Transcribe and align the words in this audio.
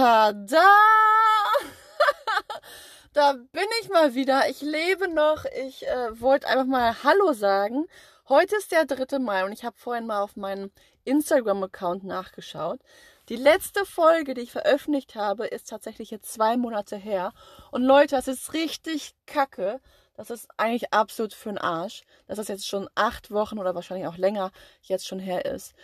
Tada! 0.00 0.64
da 3.12 3.34
bin 3.34 3.66
ich 3.82 3.90
mal 3.90 4.14
wieder. 4.14 4.48
Ich 4.48 4.62
lebe 4.62 5.08
noch. 5.08 5.44
Ich 5.44 5.86
äh, 5.86 6.18
wollte 6.18 6.46
einfach 6.46 6.64
mal 6.64 6.96
Hallo 7.04 7.34
sagen. 7.34 7.84
Heute 8.26 8.56
ist 8.56 8.72
der 8.72 8.86
3. 8.86 9.18
Mai 9.18 9.44
und 9.44 9.52
ich 9.52 9.62
habe 9.62 9.76
vorhin 9.76 10.06
mal 10.06 10.22
auf 10.22 10.36
meinen 10.36 10.72
Instagram-Account 11.04 12.04
nachgeschaut. 12.04 12.80
Die 13.28 13.36
letzte 13.36 13.84
Folge, 13.84 14.32
die 14.32 14.40
ich 14.40 14.52
veröffentlicht 14.52 15.16
habe, 15.16 15.46
ist 15.46 15.68
tatsächlich 15.68 16.10
jetzt 16.10 16.32
zwei 16.32 16.56
Monate 16.56 16.96
her. 16.96 17.34
Und 17.70 17.82
Leute, 17.82 18.16
das 18.16 18.26
ist 18.26 18.54
richtig 18.54 19.12
kacke. 19.26 19.82
Das 20.16 20.30
ist 20.30 20.48
eigentlich 20.56 20.94
absolut 20.94 21.34
für 21.34 21.50
den 21.50 21.58
Arsch, 21.58 22.04
dass 22.26 22.38
das 22.38 22.48
jetzt 22.48 22.66
schon 22.66 22.88
acht 22.94 23.32
Wochen 23.32 23.58
oder 23.58 23.74
wahrscheinlich 23.74 24.08
auch 24.08 24.16
länger 24.16 24.50
jetzt 24.80 25.06
schon 25.06 25.18
her 25.18 25.44
ist. 25.44 25.74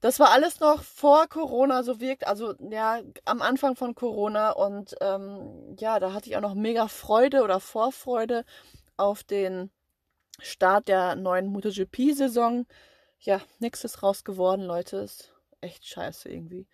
Das 0.00 0.18
war 0.18 0.30
alles 0.30 0.60
noch 0.60 0.82
vor 0.82 1.26
Corona 1.28 1.82
so 1.82 2.00
wirkt, 2.00 2.26
also 2.26 2.54
ja, 2.70 3.00
am 3.26 3.42
Anfang 3.42 3.76
von 3.76 3.94
Corona 3.94 4.50
und 4.52 4.94
ähm, 5.00 5.76
ja, 5.78 6.00
da 6.00 6.12
hatte 6.14 6.30
ich 6.30 6.36
auch 6.36 6.40
noch 6.40 6.54
mega 6.54 6.88
Freude 6.88 7.42
oder 7.42 7.60
Vorfreude 7.60 8.44
auf 8.96 9.22
den 9.24 9.70
Start 10.40 10.88
der 10.88 11.16
neuen 11.16 11.48
MotoGP-Saison. 11.48 12.66
Ja, 13.20 13.42
nichts 13.58 13.84
ist 13.84 14.02
raus 14.02 14.24
geworden, 14.24 14.62
Leute. 14.62 14.98
Ist 14.98 15.34
echt 15.60 15.86
scheiße 15.86 16.30
irgendwie. 16.30 16.66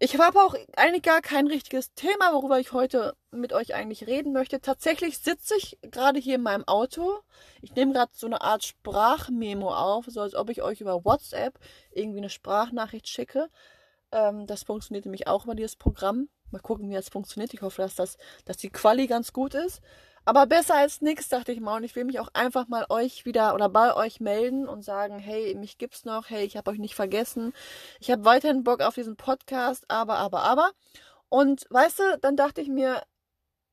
Ich 0.00 0.16
habe 0.16 0.40
auch 0.40 0.54
eigentlich 0.76 1.02
gar 1.02 1.20
kein 1.20 1.48
richtiges 1.48 1.92
Thema, 1.94 2.32
worüber 2.32 2.60
ich 2.60 2.72
heute 2.72 3.16
mit 3.32 3.52
euch 3.52 3.74
eigentlich 3.74 4.06
reden 4.06 4.32
möchte. 4.32 4.60
Tatsächlich 4.60 5.18
sitze 5.18 5.56
ich 5.56 5.76
gerade 5.82 6.20
hier 6.20 6.36
in 6.36 6.42
meinem 6.42 6.62
Auto. 6.68 7.18
Ich 7.62 7.74
nehme 7.74 7.92
gerade 7.92 8.12
so 8.14 8.26
eine 8.26 8.40
Art 8.40 8.62
Sprachmemo 8.62 9.74
auf, 9.74 10.04
so 10.06 10.20
als 10.20 10.36
ob 10.36 10.50
ich 10.50 10.62
euch 10.62 10.80
über 10.80 11.04
WhatsApp 11.04 11.58
irgendwie 11.90 12.18
eine 12.18 12.30
Sprachnachricht 12.30 13.08
schicke. 13.08 13.48
Ähm, 14.12 14.46
das 14.46 14.62
funktioniert 14.62 15.04
nämlich 15.04 15.26
auch 15.26 15.46
über 15.46 15.56
dieses 15.56 15.74
Programm. 15.74 16.28
Mal 16.52 16.60
gucken, 16.60 16.88
wie 16.88 16.94
das 16.94 17.08
funktioniert. 17.08 17.52
Ich 17.52 17.62
hoffe, 17.62 17.82
dass, 17.82 17.96
das, 17.96 18.18
dass 18.44 18.56
die 18.56 18.70
Quali 18.70 19.08
ganz 19.08 19.32
gut 19.32 19.54
ist. 19.54 19.80
Aber 20.28 20.44
besser 20.44 20.74
als 20.74 21.00
nichts, 21.00 21.30
dachte 21.30 21.52
ich 21.52 21.60
mal. 21.60 21.78
Und 21.78 21.84
ich 21.84 21.96
will 21.96 22.04
mich 22.04 22.20
auch 22.20 22.28
einfach 22.34 22.68
mal 22.68 22.84
euch 22.90 23.24
wieder 23.24 23.54
oder 23.54 23.70
bei 23.70 23.96
euch 23.96 24.20
melden 24.20 24.68
und 24.68 24.84
sagen, 24.84 25.18
hey, 25.18 25.54
mich 25.54 25.78
gibt's 25.78 26.04
noch, 26.04 26.28
hey, 26.28 26.44
ich 26.44 26.58
habe 26.58 26.70
euch 26.70 26.78
nicht 26.78 26.94
vergessen. 26.94 27.54
Ich 27.98 28.10
habe 28.10 28.26
weiterhin 28.26 28.62
Bock 28.62 28.82
auf 28.82 28.94
diesen 28.94 29.16
Podcast, 29.16 29.86
aber, 29.88 30.18
aber, 30.18 30.42
aber. 30.42 30.72
Und 31.30 31.64
weißt 31.70 31.98
du, 32.00 32.18
dann 32.20 32.36
dachte 32.36 32.60
ich 32.60 32.68
mir, 32.68 33.04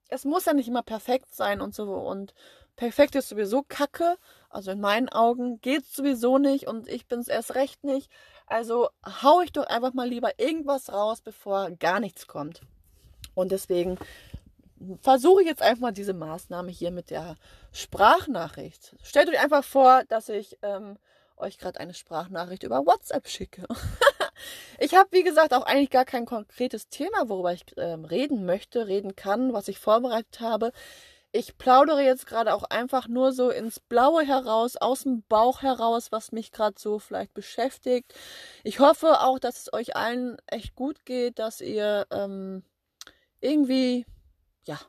es 0.08 0.24
muss 0.24 0.46
ja 0.46 0.54
nicht 0.54 0.70
immer 0.70 0.82
perfekt 0.82 1.36
sein 1.36 1.60
und 1.60 1.76
so. 1.76 1.94
Und 1.94 2.34
perfekt 2.78 3.16
ist 3.16 3.28
sowieso 3.28 3.62
Kacke. 3.62 4.16
Also 4.50 4.72
in 4.72 4.80
meinen 4.80 5.10
Augen 5.10 5.60
geht's 5.60 5.94
sowieso 5.94 6.38
nicht 6.38 6.68
und 6.68 6.88
ich 6.88 7.06
bin's 7.06 7.28
erst 7.28 7.56
recht 7.56 7.84
nicht. 7.84 8.10
Also 8.48 8.88
hau 9.06 9.42
ich 9.42 9.52
doch 9.52 9.68
einfach 9.68 9.94
mal 9.94 10.08
lieber 10.08 10.40
irgendwas 10.40 10.90
raus, 10.94 11.20
bevor 11.20 11.72
gar 11.72 12.00
nichts 12.00 12.28
kommt. 12.28 12.62
Und 13.34 13.52
deswegen 13.52 13.98
versuche 15.02 15.42
ich 15.42 15.48
jetzt 15.48 15.62
einfach 15.62 15.82
mal 15.82 15.92
diese 15.92 16.14
Maßnahme 16.14 16.72
hier 16.72 16.92
mit 16.92 17.10
der 17.10 17.36
Sprachnachricht. 17.72 18.96
Stellt 19.04 19.30
euch 19.30 19.40
einfach 19.40 19.64
vor, 19.64 20.04
dass 20.08 20.30
ich 20.30 20.58
ähm, 20.62 20.98
euch 21.38 21.58
gerade 21.58 21.80
eine 21.80 21.94
Sprachnachricht 21.94 22.64
über 22.64 22.86
WhatsApp 22.86 23.28
schicke. 23.28 23.66
ich 24.80 24.96
habe, 24.96 25.10
wie 25.12 25.24
gesagt, 25.24 25.54
auch 25.54 25.66
eigentlich 25.66 25.90
gar 25.90 26.06
kein 26.06 26.26
konkretes 26.26 26.90
Thema, 26.90 27.30
worüber 27.30 27.54
ich 27.54 27.66
ähm, 27.78 28.06
reden 28.06 28.46
möchte, 28.46 28.88
reden 28.88 29.16
kann, 29.16 29.54
was 29.54 29.68
ich 29.68 29.80
vorbereitet 29.80 30.40
habe. 30.40 30.72
Ich 31.32 31.58
plaudere 31.58 32.02
jetzt 32.02 32.28
gerade 32.28 32.54
auch 32.54 32.64
einfach 32.64 33.10
nur 33.10 33.34
so 33.34 33.50
ins 33.50 33.82
Blaue 33.82 34.24
heraus, 34.26 34.78
aus 34.78 35.04
dem 35.04 35.24
Bauch 35.24 35.62
heraus, 35.62 36.14
was 36.14 36.32
mich 36.32 36.54
gerade 36.54 36.76
so 36.80 36.98
vielleicht 36.98 37.34
beschäftigt. 37.34 38.14
Ich 38.64 38.80
hoffe 38.80 39.20
auch, 39.20 39.38
dass 39.38 39.58
es 39.58 39.74
euch 39.74 39.98
allen 39.98 40.38
echt 40.48 40.76
gut 40.76 41.06
geht, 41.06 41.40
dass 41.40 41.60
ihr 41.60 42.08
ähm, 42.10 42.64
irgendwie 43.42 44.06
ja, 44.66 44.80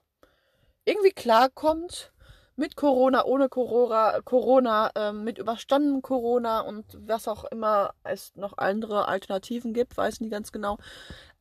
irgendwie 0.85 1.13
klarkommt 1.13 2.13
mit 2.57 2.75
Corona, 2.75 3.25
ohne 3.25 3.49
Corona, 3.49 4.21
Corona, 4.25 4.91
ähm, 4.95 5.25
mit 5.25 5.39
überstandenem 5.39 6.01
Corona 6.01 6.61
und 6.61 6.87
was 6.99 7.29
auch 7.29 7.45
immer 7.45 7.93
es 8.03 8.35
noch 8.35 8.57
andere 8.57 9.09
Alternativen 9.09 9.75
gibt, 9.75 9.97
weiß 9.97 10.21
nicht 10.21 10.31
ganz 10.31 10.53
genau, 10.53 10.79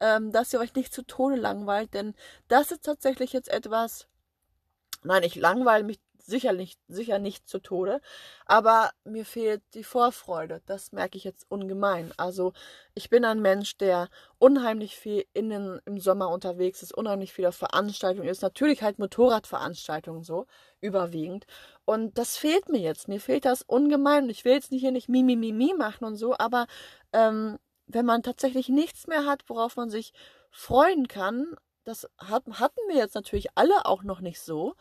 ähm, 0.02 0.32
dass 0.32 0.52
ihr 0.52 0.60
euch 0.60 0.76
nicht 0.76 0.94
zu 0.94 1.04
Tode 1.04 1.38
langweilt, 1.38 1.94
denn 1.94 2.16
das 2.50 2.72
ist 2.72 2.84
tatsächlich 2.84 3.32
jetzt 3.32 3.50
etwas, 3.50 4.08
nein, 5.04 5.24
ich 5.24 5.36
langweile 5.36 5.86
mich 5.86 6.00
sicher 6.26 6.54
nicht, 6.54 6.80
sicher 6.88 7.20
nicht 7.20 7.48
zu 7.48 7.60
Tode. 7.60 8.02
Aber 8.46 8.92
mir 9.04 9.26
fehlt 9.26 9.62
die 9.74 9.84
Vorfreude. 9.84 10.62
Das 10.66 10.92
merke 10.92 11.18
ich 11.18 11.24
jetzt 11.24 11.46
ungemein. 11.50 12.12
Also 12.18 12.54
ich 12.94 13.10
bin 13.10 13.26
ein 13.26 13.42
Mensch, 13.42 13.78
der 13.78 14.10
unheimlich 14.38 14.96
viel 14.96 15.26
innen 15.34 15.80
im 15.86 16.00
Sommer 16.00 16.30
unterwegs 16.30 16.84
ist, 16.84 16.94
unheimlich 16.94 17.34
viel 17.34 17.46
auf 17.46 17.56
Veranstaltungen 17.56 18.28
ist. 18.30 18.42
Natürlich 18.42 18.82
halt 18.82 19.00
Motorradveranstaltungen 19.00 20.24
so, 20.24 20.46
überwiegend. 20.82 21.46
Und 21.86 22.18
das 22.18 22.38
fehlt 22.38 22.70
mir 22.70 22.80
jetzt. 22.80 23.08
Mir 23.08 23.20
fehlt 23.20 23.46
das 23.46 23.62
ungemein. 23.62 24.30
Ich 24.30 24.46
will 24.46 24.54
jetzt 24.54 24.72
nicht 24.72 24.82
hier 24.82 24.92
nicht 24.92 25.10
Mimi 25.10 25.36
Mimi 25.36 25.74
machen 25.78 26.06
und 26.06 26.16
so, 26.16 26.36
aber 26.38 26.68
ähm, 27.14 27.58
wenn 27.88 28.06
man 28.06 28.24
tatsächlich 28.24 28.70
nichts 28.70 29.08
mehr 29.08 29.26
hat, 29.26 29.44
worauf 29.48 29.76
man 29.76 29.90
sich 29.90 30.12
freuen 30.50 31.08
kann, 31.08 31.56
das 31.84 32.10
hat, 32.18 32.44
hatten 32.48 32.80
wir 32.88 32.96
jetzt 32.96 33.16
natürlich 33.16 33.50
alle 33.56 33.86
auch 33.86 34.04
noch 34.04 34.22
nicht 34.22 34.42
so 34.42 34.76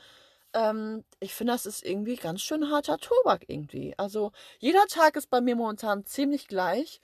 ähm, 0.55 1.05
ich 1.21 1.35
finde, 1.35 1.53
das 1.53 1.67
ist 1.67 1.85
irgendwie 1.85 2.17
ganz 2.17 2.41
schön 2.41 2.71
harter 2.71 2.99
Tobak 2.99 3.45
irgendwie. 3.49 3.95
Also 3.99 4.33
jeder 4.59 4.87
Tag 4.87 5.17
ist 5.17 5.29
bei 5.31 5.41
mir 5.41 5.57
momentan 5.57 6.07
ziemlich 6.07 6.49
gleich. 6.49 7.01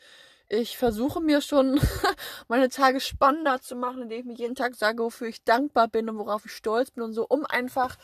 Ich 0.49 0.79
versuche 0.79 1.21
mir 1.21 1.41
schon 1.43 1.81
meine 2.49 2.69
Tage 2.69 3.01
spannender 3.01 3.61
zu 3.61 3.77
machen, 3.77 4.03
indem 4.03 4.21
ich 4.21 4.27
mir 4.27 4.35
jeden 4.35 4.55
Tag 4.55 4.75
sage, 4.75 5.03
wofür 5.03 5.29
ich 5.29 5.45
dankbar 5.45 5.89
bin 5.89 6.09
und 6.09 6.19
worauf 6.19 6.45
ich 6.47 6.53
stolz 6.53 6.91
bin 6.91 7.05
und 7.05 7.13
so, 7.13 7.27
um 7.29 7.45
einfach 7.47 7.97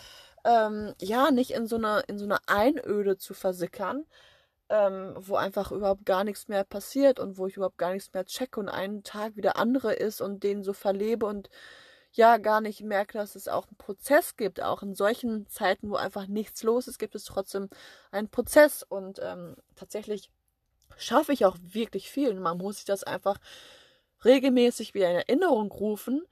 ähm, 0.44 0.94
ja 1.00 1.30
nicht 1.30 1.52
in 1.52 1.66
so 1.66 1.76
eine 1.76 2.00
in 2.08 2.18
so 2.18 2.24
eine 2.24 2.38
Einöde 2.46 3.18
zu 3.18 3.34
versickern, 3.34 4.04
ähm, 4.70 5.14
wo 5.18 5.36
einfach 5.36 5.72
überhaupt 5.72 6.06
gar 6.06 6.24
nichts 6.24 6.48
mehr 6.48 6.64
passiert 6.64 7.20
und 7.20 7.38
wo 7.38 7.46
ich 7.46 7.56
überhaupt 7.56 7.78
gar 7.78 7.92
nichts 7.92 8.12
mehr 8.14 8.24
checke 8.26 8.60
und 8.60 8.68
einen 8.68 9.02
Tag 9.04 9.36
wieder 9.36 9.56
andere 9.56 9.94
ist 9.94 10.20
und 10.20 10.42
den 10.44 10.62
so 10.64 10.72
verlebe 10.72 11.26
und 11.26 11.50
ja 12.16 12.38
gar 12.38 12.60
nicht 12.60 12.82
merke, 12.82 13.18
dass 13.18 13.34
es 13.34 13.48
auch 13.48 13.66
einen 13.66 13.76
Prozess 13.76 14.36
gibt. 14.36 14.62
Auch 14.62 14.82
in 14.82 14.94
solchen 14.94 15.48
Zeiten, 15.48 15.90
wo 15.90 15.96
einfach 15.96 16.26
nichts 16.26 16.62
los 16.62 16.88
ist, 16.88 16.98
gibt 16.98 17.14
es 17.14 17.24
trotzdem 17.24 17.68
einen 18.10 18.28
Prozess. 18.28 18.82
Und 18.82 19.20
ähm, 19.22 19.56
tatsächlich 19.74 20.30
schaffe 20.96 21.32
ich 21.32 21.44
auch 21.44 21.56
wirklich 21.62 22.10
viel. 22.10 22.30
Und 22.30 22.40
man 22.40 22.58
muss 22.58 22.76
sich 22.76 22.84
das 22.84 23.04
einfach 23.04 23.38
regelmäßig 24.24 24.94
wieder 24.94 25.10
in 25.10 25.16
Erinnerung 25.16 25.70
rufen, 25.70 26.22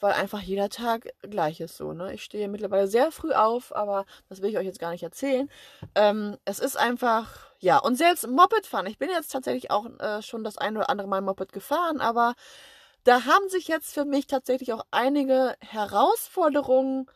weil 0.00 0.12
einfach 0.12 0.40
jeder 0.40 0.70
Tag 0.70 1.08
gleich 1.22 1.60
ist 1.60 1.76
so. 1.76 1.92
Ne? 1.92 2.14
Ich 2.14 2.24
stehe 2.24 2.48
mittlerweile 2.48 2.88
sehr 2.88 3.12
früh 3.12 3.32
auf, 3.32 3.74
aber 3.74 4.06
das 4.28 4.42
will 4.42 4.50
ich 4.50 4.58
euch 4.58 4.66
jetzt 4.66 4.80
gar 4.80 4.90
nicht 4.90 5.02
erzählen. 5.02 5.50
Ähm, 5.94 6.38
es 6.44 6.58
ist 6.58 6.76
einfach, 6.76 7.54
ja, 7.58 7.78
und 7.78 7.96
selbst 7.96 8.26
Moped 8.26 8.66
fahren. 8.66 8.86
Ich 8.86 8.98
bin 8.98 9.10
jetzt 9.10 9.30
tatsächlich 9.30 9.70
auch 9.70 9.86
äh, 10.00 10.22
schon 10.22 10.42
das 10.42 10.58
ein 10.58 10.76
oder 10.76 10.90
andere 10.90 11.08
Mal 11.08 11.20
Moped 11.20 11.52
gefahren, 11.52 12.00
aber 12.00 12.34
da 13.04 13.24
haben 13.26 13.48
sich 13.48 13.68
jetzt 13.68 13.94
für 13.94 14.04
mich 14.04 14.26
tatsächlich 14.26 14.72
auch 14.72 14.84
einige 14.90 15.56
Herausforderungen 15.60 17.06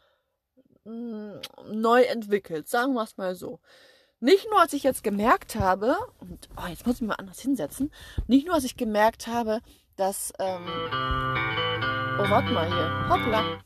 hm, 0.85 1.41
neu 1.73 2.03
entwickelt, 2.03 2.69
sagen 2.69 2.95
wir 2.95 3.03
es 3.03 3.17
mal 3.17 3.35
so. 3.35 3.61
Nicht 4.21 4.49
nur, 4.51 4.61
als 4.61 4.73
ich 4.73 4.83
jetzt 4.83 5.05
gemerkt 5.05 5.55
habe, 5.57 5.97
und 6.19 6.49
oh, 6.57 6.67
jetzt 6.67 6.87
muss 6.87 6.97
ich 6.97 7.03
mich 7.03 7.09
mal 7.09 7.15
anders 7.15 7.41
hinsetzen, 7.41 7.93
nicht 8.27 8.47
nur, 8.47 8.57
als 8.57 8.65
ich 8.65 8.77
gemerkt 8.77 9.27
habe, 9.27 9.61
dass, 9.97 10.33
ähm, 10.39 10.67
oh, 12.19 12.29
warte 12.29 12.53
mal 12.53 12.67
hier, 12.67 13.09
hoppla. 13.09 13.63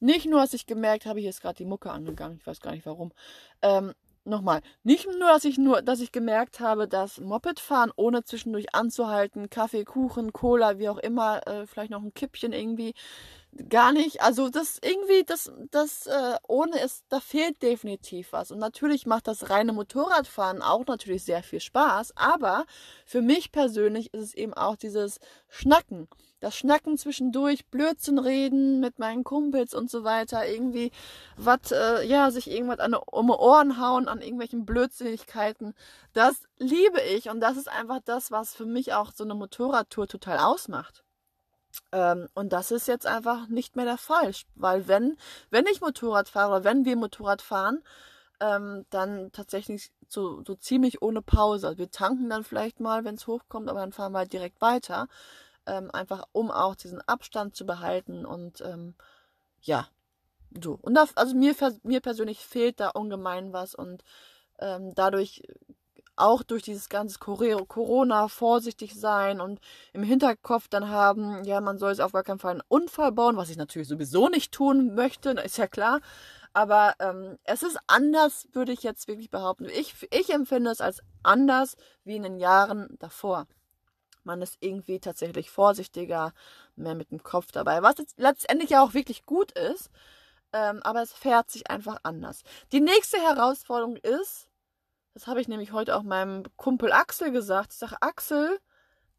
Nicht 0.00 0.26
nur, 0.26 0.40
als 0.40 0.54
ich 0.54 0.66
gemerkt 0.66 1.06
habe, 1.06 1.20
hier 1.20 1.30
ist 1.30 1.40
gerade 1.40 1.56
die 1.56 1.66
Mucke 1.66 1.90
angegangen, 1.90 2.38
ich 2.40 2.46
weiß 2.46 2.60
gar 2.60 2.72
nicht 2.72 2.86
warum, 2.86 3.12
ähm, 3.62 3.94
nochmal, 4.30 4.62
nicht 4.82 5.06
nur, 5.06 5.28
dass 5.28 5.44
ich 5.44 5.58
nur, 5.58 5.82
dass 5.82 6.00
ich 6.00 6.12
gemerkt 6.12 6.60
habe, 6.60 6.88
dass 6.88 7.20
Mopedfahren 7.20 7.92
ohne 7.96 8.24
zwischendurch 8.24 8.74
anzuhalten, 8.74 9.50
Kaffee, 9.50 9.84
Kuchen, 9.84 10.32
Cola, 10.32 10.78
wie 10.78 10.88
auch 10.88 10.98
immer, 10.98 11.46
äh, 11.46 11.66
vielleicht 11.66 11.90
noch 11.90 12.02
ein 12.02 12.14
Kippchen 12.14 12.52
irgendwie, 12.52 12.94
gar 13.68 13.92
nicht. 13.92 14.22
Also 14.22 14.48
das 14.48 14.78
irgendwie, 14.82 15.24
das, 15.24 15.52
das 15.70 16.06
äh, 16.06 16.36
ohne 16.48 16.80
es, 16.80 17.02
da 17.08 17.20
fehlt 17.20 17.62
definitiv 17.62 18.32
was. 18.32 18.50
Und 18.50 18.58
natürlich 18.58 19.06
macht 19.06 19.26
das 19.26 19.50
reine 19.50 19.72
Motorradfahren 19.72 20.62
auch 20.62 20.86
natürlich 20.86 21.24
sehr 21.24 21.42
viel 21.42 21.60
Spaß, 21.60 22.16
aber 22.16 22.64
für 23.04 23.22
mich 23.22 23.52
persönlich 23.52 24.12
ist 24.14 24.22
es 24.22 24.34
eben 24.34 24.54
auch 24.54 24.76
dieses 24.76 25.18
Schnacken. 25.48 26.08
Das 26.40 26.56
Schnacken 26.56 26.96
zwischendurch, 26.96 27.66
Blödsinn 27.66 28.18
reden 28.18 28.80
mit 28.80 28.98
meinen 28.98 29.24
Kumpels 29.24 29.74
und 29.74 29.90
so 29.90 30.04
weiter, 30.04 30.48
irgendwie 30.48 30.90
was, 31.36 31.70
äh, 31.70 32.06
ja, 32.06 32.30
sich 32.30 32.50
irgendwas 32.50 32.78
an 32.78 32.94
um 32.94 33.26
die 33.26 33.32
Ohren 33.34 33.78
hauen 33.78 34.08
an 34.08 34.22
irgendwelchen 34.22 34.64
Blödsinnigkeiten. 34.64 35.74
Das 36.14 36.42
liebe 36.58 37.00
ich 37.02 37.28
und 37.28 37.40
das 37.40 37.58
ist 37.58 37.68
einfach 37.68 38.00
das, 38.04 38.30
was 38.30 38.54
für 38.54 38.64
mich 38.64 38.94
auch 38.94 39.12
so 39.14 39.24
eine 39.24 39.34
Motorradtour 39.34 40.06
total 40.06 40.38
ausmacht. 40.38 41.04
Ähm, 41.92 42.28
und 42.34 42.52
das 42.52 42.70
ist 42.70 42.88
jetzt 42.88 43.06
einfach 43.06 43.48
nicht 43.48 43.76
mehr 43.76 43.84
der 43.84 43.98
Fall, 43.98 44.32
weil 44.54 44.88
wenn, 44.88 45.16
wenn 45.50 45.66
ich 45.66 45.80
Motorrad 45.80 46.28
fahre 46.28 46.64
wenn 46.64 46.84
wir 46.84 46.96
Motorrad 46.96 47.42
fahren, 47.42 47.82
ähm, 48.40 48.86
dann 48.90 49.32
tatsächlich 49.32 49.92
so, 50.08 50.42
so 50.46 50.54
ziemlich 50.54 51.02
ohne 51.02 51.22
Pause. 51.22 51.68
Also 51.68 51.78
wir 51.78 51.90
tanken 51.90 52.30
dann 52.30 52.44
vielleicht 52.44 52.80
mal, 52.80 53.04
wenn 53.04 53.16
es 53.16 53.26
hochkommt, 53.26 53.68
aber 53.68 53.80
dann 53.80 53.92
fahren 53.92 54.12
wir 54.12 54.18
halt 54.20 54.32
direkt 54.32 54.60
weiter. 54.60 55.08
ähm, 55.66 55.90
einfach 55.92 56.24
um 56.32 56.50
auch 56.50 56.74
diesen 56.74 57.00
Abstand 57.08 57.56
zu 57.56 57.66
behalten 57.66 58.26
und 58.26 58.60
ähm, 58.62 58.94
ja, 59.62 59.88
so. 60.62 60.78
Und 60.82 60.94
da, 60.94 61.06
also 61.16 61.34
mir, 61.36 61.54
mir 61.84 62.00
persönlich 62.00 62.40
fehlt 62.40 62.80
da 62.80 62.90
ungemein 62.90 63.52
was 63.52 63.74
und 63.74 64.04
ähm, 64.58 64.94
dadurch 64.94 65.42
auch 66.20 66.42
durch 66.42 66.62
dieses 66.62 66.88
ganze 66.88 67.18
Corona 67.18 68.28
vorsichtig 68.28 68.94
sein 68.94 69.40
und 69.40 69.60
im 69.92 70.02
Hinterkopf 70.02 70.68
dann 70.68 70.88
haben, 70.88 71.44
ja, 71.44 71.60
man 71.60 71.78
soll 71.78 71.92
es 71.92 72.00
auf 72.00 72.12
gar 72.12 72.22
keinen 72.22 72.38
Fall 72.38 72.52
einen 72.52 72.62
Unfall 72.68 73.12
bauen, 73.12 73.36
was 73.36 73.50
ich 73.50 73.56
natürlich 73.56 73.88
sowieso 73.88 74.28
nicht 74.28 74.52
tun 74.52 74.94
möchte, 74.94 75.30
ist 75.30 75.58
ja 75.58 75.66
klar. 75.66 76.00
Aber 76.52 76.94
ähm, 76.98 77.38
es 77.44 77.62
ist 77.62 77.78
anders, 77.86 78.48
würde 78.52 78.72
ich 78.72 78.82
jetzt 78.82 79.06
wirklich 79.06 79.30
behaupten. 79.30 79.66
Ich, 79.66 79.94
ich 80.10 80.32
empfinde 80.32 80.70
es 80.70 80.80
als 80.80 81.00
anders 81.22 81.76
wie 82.04 82.16
in 82.16 82.24
den 82.24 82.38
Jahren 82.38 82.96
davor. 82.98 83.46
Man 84.24 84.42
ist 84.42 84.56
irgendwie 84.60 85.00
tatsächlich 85.00 85.50
vorsichtiger, 85.50 86.32
mehr 86.76 86.94
mit 86.94 87.10
dem 87.10 87.22
Kopf 87.22 87.52
dabei, 87.52 87.82
was 87.82 87.96
letztendlich 88.16 88.70
ja 88.70 88.82
auch 88.82 88.94
wirklich 88.94 89.24
gut 89.24 89.52
ist. 89.52 89.90
Ähm, 90.52 90.80
aber 90.82 91.02
es 91.02 91.12
fährt 91.12 91.50
sich 91.50 91.70
einfach 91.70 91.98
anders. 92.02 92.42
Die 92.72 92.80
nächste 92.80 93.18
Herausforderung 93.18 93.96
ist, 93.96 94.48
das 95.14 95.26
habe 95.26 95.40
ich 95.40 95.48
nämlich 95.48 95.72
heute 95.72 95.96
auch 95.96 96.02
meinem 96.02 96.44
Kumpel 96.56 96.92
Axel 96.92 97.32
gesagt. 97.32 97.72
Ich 97.72 97.78
sage, 97.78 97.96
Axel, 98.00 98.58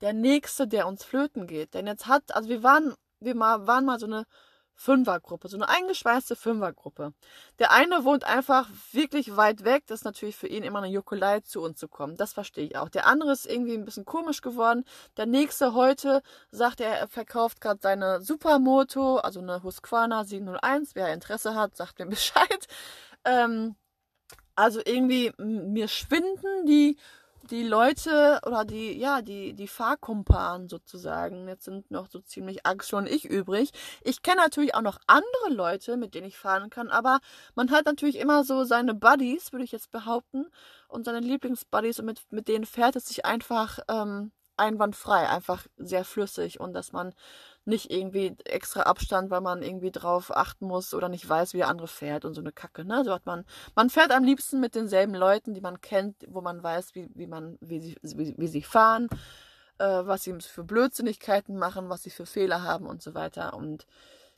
der 0.01 0.13
Nächste, 0.13 0.67
der 0.67 0.87
uns 0.87 1.03
flöten 1.03 1.47
geht. 1.47 1.73
Denn 1.73 1.87
jetzt 1.87 2.07
hat, 2.07 2.35
also 2.35 2.49
wir 2.49 2.63
waren, 2.63 2.93
wir 3.19 3.37
waren 3.37 3.85
mal 3.85 3.99
so 3.99 4.07
eine 4.07 4.25
Fünfergruppe, 4.73 5.47
so 5.47 5.57
eine 5.57 5.69
eingeschweißte 5.69 6.35
Fünfergruppe. 6.35 7.13
Der 7.59 7.71
eine 7.71 8.03
wohnt 8.03 8.23
einfach 8.23 8.67
wirklich 8.91 9.37
weit 9.37 9.63
weg. 9.63 9.83
Das 9.85 9.99
ist 9.99 10.05
natürlich 10.05 10.35
für 10.35 10.47
ihn 10.47 10.63
immer 10.63 10.79
eine 10.79 10.91
Juckelei, 10.91 11.41
zu 11.41 11.61
uns 11.61 11.77
zu 11.77 11.87
kommen. 11.87 12.17
Das 12.17 12.33
verstehe 12.33 12.65
ich 12.65 12.77
auch. 12.77 12.89
Der 12.89 13.05
andere 13.05 13.31
ist 13.31 13.45
irgendwie 13.45 13.75
ein 13.75 13.85
bisschen 13.85 14.05
komisch 14.05 14.41
geworden. 14.41 14.83
Der 15.17 15.27
nächste 15.27 15.75
heute 15.75 16.23
sagt 16.49 16.81
er, 16.81 16.97
er 16.97 17.07
verkauft 17.07 17.61
gerade 17.61 17.79
seine 17.79 18.21
Supermoto, 18.21 19.17
also 19.17 19.39
eine 19.39 19.61
Husqvarna 19.61 20.23
701. 20.23 20.95
Wer 20.95 21.13
Interesse 21.13 21.53
hat, 21.53 21.75
sagt 21.77 21.99
mir 21.99 22.05
Bescheid. 22.07 22.67
Ähm, 23.23 23.75
also 24.55 24.81
irgendwie 24.85 25.31
mir 25.37 25.87
schwinden 25.87 26.65
die 26.65 26.97
die 27.49 27.63
Leute 27.63 28.39
oder 28.45 28.65
die, 28.65 28.97
ja, 28.97 29.21
die, 29.21 29.53
die 29.53 29.67
Fahrkumpanen 29.67 30.69
sozusagen. 30.69 31.47
Jetzt 31.47 31.65
sind 31.65 31.89
noch 31.89 32.07
so 32.07 32.19
ziemlich 32.19 32.65
Axel 32.65 32.99
und 32.99 33.07
ich 33.07 33.25
übrig. 33.25 33.71
Ich 34.03 34.21
kenne 34.21 34.41
natürlich 34.41 34.75
auch 34.75 34.81
noch 34.81 34.99
andere 35.07 35.49
Leute, 35.49 35.97
mit 35.97 36.13
denen 36.13 36.27
ich 36.27 36.37
fahren 36.37 36.69
kann, 36.69 36.89
aber 36.89 37.19
man 37.55 37.71
hat 37.71 37.85
natürlich 37.85 38.19
immer 38.19 38.43
so 38.43 38.63
seine 38.63 38.93
Buddies, 38.93 39.51
würde 39.51 39.65
ich 39.65 39.71
jetzt 39.71 39.91
behaupten, 39.91 40.45
und 40.87 41.05
seine 41.05 41.19
Lieblingsbuddies 41.19 41.99
und 41.99 42.05
mit, 42.05 42.21
mit 42.31 42.47
denen 42.47 42.65
fährt 42.65 42.95
es 42.95 43.07
sich 43.07 43.25
einfach 43.25 43.79
ähm, 43.87 44.31
einwandfrei, 44.57 45.27
einfach 45.27 45.65
sehr 45.77 46.05
flüssig 46.05 46.59
und 46.59 46.73
dass 46.73 46.91
man 46.91 47.13
nicht 47.65 47.91
irgendwie 47.91 48.35
extra 48.45 48.83
Abstand, 48.83 49.29
weil 49.29 49.41
man 49.41 49.61
irgendwie 49.61 49.91
drauf 49.91 50.35
achten 50.35 50.65
muss 50.65 50.93
oder 50.93 51.09
nicht 51.09 51.27
weiß, 51.27 51.53
wie 51.53 51.57
der 51.57 51.67
andere 51.67 51.87
fährt 51.87 52.25
und 52.25 52.33
so 52.33 52.41
eine 52.41 52.51
Kacke. 52.51 52.85
Ne? 52.85 53.03
So 53.03 53.13
hat 53.13 53.25
man, 53.25 53.45
man 53.75 53.89
fährt 53.89 54.11
am 54.11 54.23
liebsten 54.23 54.59
mit 54.59 54.75
denselben 54.75 55.13
Leuten, 55.13 55.53
die 55.53 55.61
man 55.61 55.81
kennt, 55.81 56.15
wo 56.27 56.41
man 56.41 56.63
weiß, 56.63 56.95
wie, 56.95 57.09
wie 57.13 57.27
man, 57.27 57.57
wie 57.61 57.79
sie, 57.79 57.97
wie, 58.01 58.35
wie 58.37 58.47
sie 58.47 58.63
fahren, 58.63 59.09
äh, 59.77 59.85
was 59.85 60.23
sie 60.23 60.33
für 60.41 60.63
Blödsinnigkeiten 60.63 61.57
machen, 61.57 61.89
was 61.89 62.03
sie 62.03 62.09
für 62.09 62.25
Fehler 62.25 62.63
haben 62.63 62.87
und 62.87 63.01
so 63.01 63.13
weiter. 63.13 63.53
Und 63.53 63.85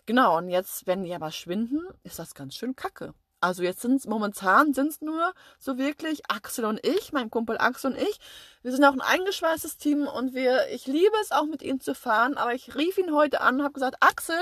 genau, 0.06 0.38
und 0.38 0.50
jetzt, 0.50 0.86
wenn 0.86 1.04
die 1.04 1.14
aber 1.16 1.32
schwinden, 1.32 1.82
ist 2.04 2.20
das 2.20 2.36
ganz 2.36 2.56
schön 2.56 2.76
kacke. 2.76 3.14
Also 3.44 3.62
jetzt 3.62 3.82
sind 3.82 3.98
es 3.98 4.08
momentan 4.08 4.74
sind 4.74 4.88
es 4.88 5.02
nur 5.02 5.34
so 5.60 5.78
wirklich 5.78 6.22
Axel 6.30 6.64
und 6.64 6.80
ich, 6.88 7.12
mein 7.12 7.30
Kumpel 7.30 7.58
Axel 7.58 7.92
und 7.92 8.02
ich. 8.02 8.18
Wir 8.62 8.72
sind 8.72 8.86
auch 8.86 8.94
ein 8.94 9.02
eingeschweißtes 9.02 9.76
Team 9.76 10.08
und 10.08 10.34
wir, 10.34 10.70
ich 10.70 10.88
liebe 10.88 11.14
es 11.22 11.34
auch 11.34 11.44
mit 11.44 11.62
ihm 11.62 11.82
zu 11.82 11.94
fahren, 11.94 12.38
aber 12.38 12.54
ich 12.54 12.74
rief 12.74 12.98
ihn 12.98 13.14
heute 13.14 13.42
an 13.42 13.56
und 13.56 13.64
habe 13.64 13.74
gesagt, 13.74 13.98
Axel, 14.00 14.40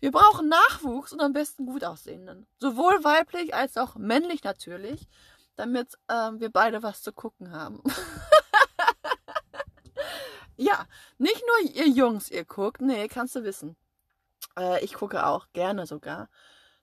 wir 0.00 0.10
brauchen 0.10 0.48
Nachwuchs 0.48 1.12
und 1.12 1.20
am 1.20 1.32
besten 1.32 1.64
gut 1.64 1.84
aussehenden. 1.84 2.48
Sowohl 2.58 3.04
weiblich 3.04 3.54
als 3.54 3.76
auch 3.76 3.94
männlich 3.94 4.42
natürlich, 4.42 5.06
damit 5.54 5.94
äh, 6.08 6.32
wir 6.32 6.50
beide 6.50 6.82
was 6.82 7.02
zu 7.02 7.12
gucken 7.12 7.52
haben. 7.52 7.80
ja, 10.56 10.86
nicht 11.18 11.44
nur 11.46 11.72
ihr 11.72 11.86
Jungs, 11.86 12.32
ihr 12.32 12.44
guckt, 12.44 12.80
nee, 12.80 13.06
kannst 13.06 13.36
du 13.36 13.44
wissen. 13.44 13.76
Äh, 14.58 14.84
ich 14.84 14.94
gucke 14.94 15.24
auch 15.24 15.46
gerne 15.52 15.86
sogar. 15.86 16.28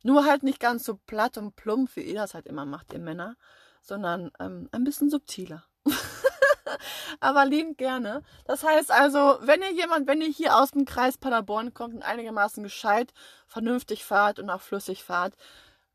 Nur 0.05 0.23
halt 0.25 0.43
nicht 0.43 0.59
ganz 0.59 0.83
so 0.83 0.99
platt 1.07 1.35
und 1.35 1.55
plump, 1.55 1.95
wie 1.95 2.01
ihr 2.01 2.13
das 2.13 2.35
halt 2.35 2.45
immer 2.45 2.67
macht, 2.67 2.93
ihr 2.93 2.99
Männer, 2.99 3.35
sondern 3.81 4.29
ähm, 4.39 4.69
ein 4.71 4.83
bisschen 4.83 5.09
subtiler. 5.09 5.63
Aber 7.19 7.43
liebend 7.43 7.79
gerne. 7.79 8.21
Das 8.45 8.63
heißt 8.63 8.91
also, 8.91 9.39
wenn 9.41 9.63
ihr 9.63 9.71
jemand, 9.71 10.05
wenn 10.07 10.21
ihr 10.21 10.27
hier 10.27 10.57
aus 10.57 10.69
dem 10.69 10.85
Kreis 10.85 11.17
Paderborn 11.17 11.73
kommt 11.73 11.95
und 11.95 12.03
einigermaßen 12.03 12.61
gescheit, 12.61 13.15
vernünftig 13.47 14.05
fahrt 14.05 14.37
und 14.37 14.51
auch 14.51 14.61
flüssig 14.61 15.03
fahrt, 15.03 15.33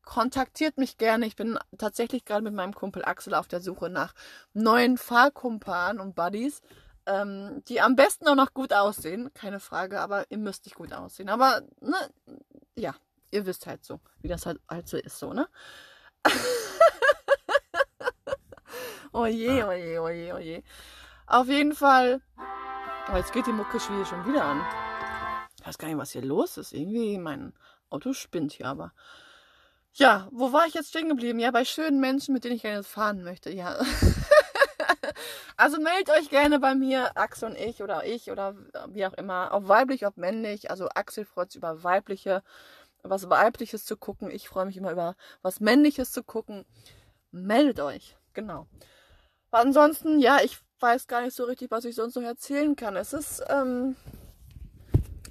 kontaktiert 0.03 0.77
mich 0.77 0.97
gerne. 0.97 1.25
Ich 1.25 1.37
bin 1.37 1.57
tatsächlich 1.77 2.25
gerade 2.25 2.43
mit 2.43 2.53
meinem 2.53 2.73
Kumpel 2.73 3.05
Axel 3.05 3.33
auf 3.33 3.47
der 3.47 3.61
Suche 3.61 3.89
nach 3.89 4.13
neuen 4.51 4.97
Fahrkumpanen 4.97 6.01
und 6.01 6.15
Buddies, 6.15 6.61
ähm, 7.05 7.63
die 7.69 7.79
am 7.79 7.95
besten 7.95 8.27
auch 8.27 8.35
noch 8.35 8.53
gut 8.53 8.73
aussehen. 8.73 9.33
Keine 9.33 9.61
Frage, 9.61 10.01
aber 10.01 10.25
ihr 10.29 10.37
müsst 10.37 10.65
nicht 10.65 10.75
gut 10.75 10.91
aussehen. 10.91 11.29
Aber, 11.29 11.61
ne, 11.79 11.95
ja, 12.75 12.93
ihr 13.31 13.45
wisst 13.45 13.65
halt 13.67 13.83
so, 13.83 13.99
wie 14.21 14.27
das 14.27 14.45
halt, 14.45 14.59
halt 14.69 14.87
so 14.87 14.97
ist, 14.97 15.17
so, 15.17 15.33
ne? 15.33 15.47
oh 19.13 19.25
je, 19.25 19.63
oh 19.63 19.71
je, 19.71 19.99
oh 19.99 20.09
je, 20.09 20.33
oh 20.33 20.37
je. 20.37 20.63
Auf 21.27 21.47
jeden 21.47 21.73
Fall. 21.73 22.21
Oh, 23.11 23.15
jetzt 23.15 23.33
geht 23.33 23.47
die 23.47 23.53
Mucke 23.53 23.79
schon 23.79 24.25
wieder 24.25 24.43
an. 24.43 24.61
Ich 25.59 25.65
weiß 25.65 25.77
gar 25.77 25.87
nicht, 25.87 25.97
was 25.97 26.11
hier 26.11 26.23
los 26.23 26.57
ist. 26.57 26.73
Irgendwie 26.73 27.17
mein 27.17 27.53
Auto 27.89 28.13
spinnt 28.13 28.53
hier, 28.53 28.67
aber. 28.67 28.93
Ja, 29.93 30.27
wo 30.31 30.53
war 30.53 30.65
ich 30.67 30.73
jetzt 30.73 30.89
stehen 30.89 31.09
geblieben? 31.09 31.39
Ja, 31.39 31.51
bei 31.51 31.65
schönen 31.65 31.99
Menschen, 31.99 32.33
mit 32.33 32.43
denen 32.43 32.55
ich 32.55 32.61
gerne 32.61 32.83
fahren 32.83 33.23
möchte. 33.23 33.49
Ja. 33.49 33.77
also 35.57 35.79
meldet 35.79 36.09
euch 36.09 36.29
gerne 36.29 36.59
bei 36.59 36.75
mir, 36.75 37.15
Axel 37.17 37.49
und 37.49 37.57
ich 37.57 37.83
oder 37.83 38.05
ich 38.05 38.31
oder 38.31 38.55
wie 38.87 39.05
auch 39.05 39.13
immer, 39.13 39.49
ob 39.51 39.67
weiblich, 39.67 40.05
ob 40.05 40.17
männlich. 40.17 40.71
Also 40.71 40.87
Axel 40.89 41.25
freut 41.25 41.51
sich 41.51 41.59
über 41.59 41.83
weibliche 41.83 42.43
was 43.03 43.29
Weibliches 43.29 43.85
zu 43.85 43.97
gucken. 43.97 44.29
Ich 44.31 44.49
freue 44.49 44.65
mich 44.65 44.77
immer 44.77 44.91
über 44.91 45.15
was 45.41 45.59
Männliches 45.59 46.11
zu 46.11 46.23
gucken. 46.23 46.65
Meldet 47.31 47.79
euch. 47.79 48.17
Genau. 48.33 48.67
ansonsten, 49.51 50.19
ja, 50.19 50.39
ich 50.43 50.59
weiß 50.79 51.07
gar 51.07 51.21
nicht 51.21 51.35
so 51.35 51.43
richtig, 51.43 51.69
was 51.71 51.85
ich 51.85 51.95
sonst 51.95 52.15
noch 52.15 52.23
erzählen 52.23 52.75
kann. 52.75 52.95
Es 52.95 53.13
ist, 53.13 53.43
ähm, 53.49 53.95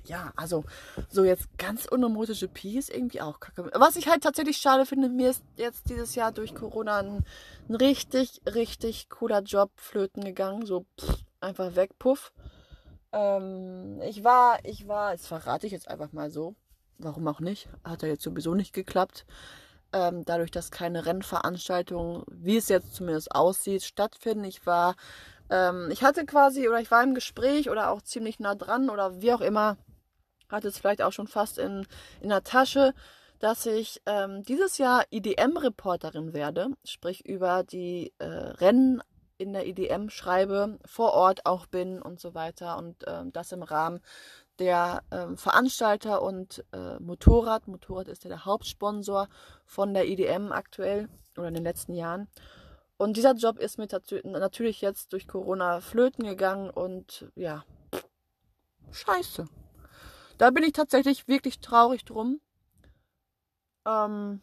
ja, 0.04 0.32
also 0.36 0.64
so 1.08 1.24
jetzt 1.24 1.46
ganz 1.58 1.86
unemotische 1.86 2.48
Pi 2.48 2.78
ist 2.78 2.90
irgendwie 2.90 3.20
auch 3.20 3.40
kacke. 3.40 3.70
Was 3.74 3.96
ich 3.96 4.08
halt 4.08 4.22
tatsächlich 4.22 4.58
schade 4.58 4.86
finde, 4.86 5.08
mir 5.08 5.30
ist 5.30 5.42
jetzt 5.56 5.88
dieses 5.88 6.14
Jahr 6.14 6.32
durch 6.32 6.54
Corona 6.54 6.98
ein, 6.98 7.24
ein 7.68 7.74
richtig, 7.74 8.40
richtig 8.46 9.08
cooler 9.08 9.42
Job 9.42 9.70
flöten 9.76 10.24
gegangen. 10.24 10.66
So 10.66 10.84
pff, 11.00 11.24
einfach 11.40 11.74
weg, 11.76 11.98
puff. 11.98 12.32
Ähm, 13.12 14.00
ich 14.02 14.24
war, 14.24 14.58
ich 14.64 14.86
war, 14.88 15.12
das 15.12 15.26
verrate 15.26 15.66
ich 15.66 15.72
jetzt 15.72 15.88
einfach 15.88 16.12
mal 16.12 16.30
so 16.30 16.54
warum 17.02 17.26
auch 17.28 17.40
nicht, 17.40 17.68
hat 17.84 18.02
ja 18.02 18.08
jetzt 18.08 18.22
sowieso 18.22 18.54
nicht 18.54 18.72
geklappt. 18.72 19.26
Ähm, 19.92 20.24
dadurch, 20.24 20.52
dass 20.52 20.70
keine 20.70 21.04
Rennveranstaltungen, 21.04 22.22
wie 22.30 22.56
es 22.56 22.68
jetzt 22.68 22.94
zumindest 22.94 23.34
aussieht, 23.34 23.82
stattfinden. 23.82 24.44
Ich 24.44 24.64
war, 24.64 24.94
ähm, 25.50 25.88
ich 25.90 26.04
hatte 26.04 26.24
quasi, 26.26 26.68
oder 26.68 26.80
ich 26.80 26.90
war 26.92 27.02
im 27.02 27.14
Gespräch 27.14 27.68
oder 27.70 27.90
auch 27.90 28.02
ziemlich 28.02 28.38
nah 28.38 28.54
dran 28.54 28.88
oder 28.88 29.20
wie 29.20 29.32
auch 29.32 29.40
immer, 29.40 29.76
hatte 30.48 30.68
es 30.68 30.78
vielleicht 30.78 31.02
auch 31.02 31.12
schon 31.12 31.26
fast 31.26 31.58
in, 31.58 31.86
in 32.20 32.28
der 32.28 32.44
Tasche, 32.44 32.94
dass 33.40 33.66
ich 33.66 34.00
ähm, 34.06 34.42
dieses 34.42 34.78
Jahr 34.78 35.04
IDM-Reporterin 35.10 36.34
werde, 36.34 36.68
sprich 36.84 37.24
über 37.26 37.64
die 37.64 38.12
äh, 38.18 38.24
Rennen 38.26 39.02
in 39.38 39.54
der 39.54 39.66
IDM 39.66 40.10
schreibe, 40.10 40.78
vor 40.84 41.14
Ort 41.14 41.46
auch 41.46 41.66
bin 41.66 42.02
und 42.02 42.20
so 42.20 42.34
weiter 42.34 42.76
und 42.76 43.06
äh, 43.06 43.22
das 43.32 43.52
im 43.52 43.62
Rahmen 43.62 44.00
der 44.60 45.02
ähm, 45.10 45.36
Veranstalter 45.36 46.22
und 46.22 46.64
äh, 46.72 47.00
Motorrad. 47.00 47.66
Motorrad 47.66 48.08
ist 48.08 48.24
ja 48.24 48.28
der 48.28 48.44
Hauptsponsor 48.44 49.28
von 49.64 49.94
der 49.94 50.06
IDM 50.06 50.52
aktuell 50.52 51.08
oder 51.36 51.48
in 51.48 51.54
den 51.54 51.64
letzten 51.64 51.94
Jahren. 51.94 52.28
Und 52.98 53.16
dieser 53.16 53.32
Job 53.32 53.58
ist 53.58 53.78
mir 53.78 53.88
natürlich 54.24 54.82
jetzt 54.82 55.14
durch 55.14 55.26
Corona 55.26 55.80
flöten 55.80 56.24
gegangen 56.24 56.68
und 56.68 57.32
ja, 57.34 57.64
scheiße. 58.90 59.48
Da 60.36 60.50
bin 60.50 60.64
ich 60.64 60.72
tatsächlich 60.72 61.26
wirklich 61.26 61.60
traurig 61.60 62.04
drum. 62.04 62.40
Ähm, 63.86 64.42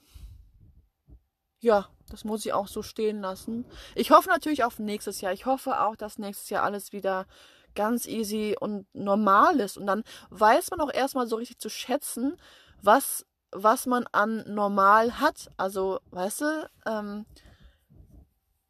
ja, 1.60 1.88
das 2.10 2.24
muss 2.24 2.46
ich 2.46 2.54
auch 2.54 2.68
so 2.68 2.82
stehen 2.82 3.22
lassen. 3.22 3.66
Ich 3.94 4.10
hoffe 4.10 4.30
natürlich 4.30 4.64
auf 4.64 4.80
nächstes 4.80 5.22
Jahr. 5.22 5.34
Ich 5.34 5.46
hoffe 5.46 5.80
auch, 5.82 5.96
dass 5.96 6.18
nächstes 6.18 6.50
Jahr 6.50 6.64
alles 6.64 6.94
wieder 6.94 7.28
ganz 7.78 8.06
easy 8.08 8.58
und 8.60 8.86
normal 8.94 9.62
ist. 9.62 9.78
Und 9.78 9.88
dann 9.88 10.04
weiß 10.32 10.72
man 10.72 10.82
auch 10.82 10.94
erstmal 10.94 11.28
so 11.28 11.38
richtig 11.38 11.60
zu 11.60 11.70
schätzen, 11.70 12.36
was, 12.82 13.26
was 13.52 13.86
man 13.86 14.06
an 14.12 14.44
normal 14.54 15.22
hat. 15.22 15.50
Also, 15.56 16.00
weißt 16.12 16.42
du, 16.42 16.70
ähm, 16.86 17.26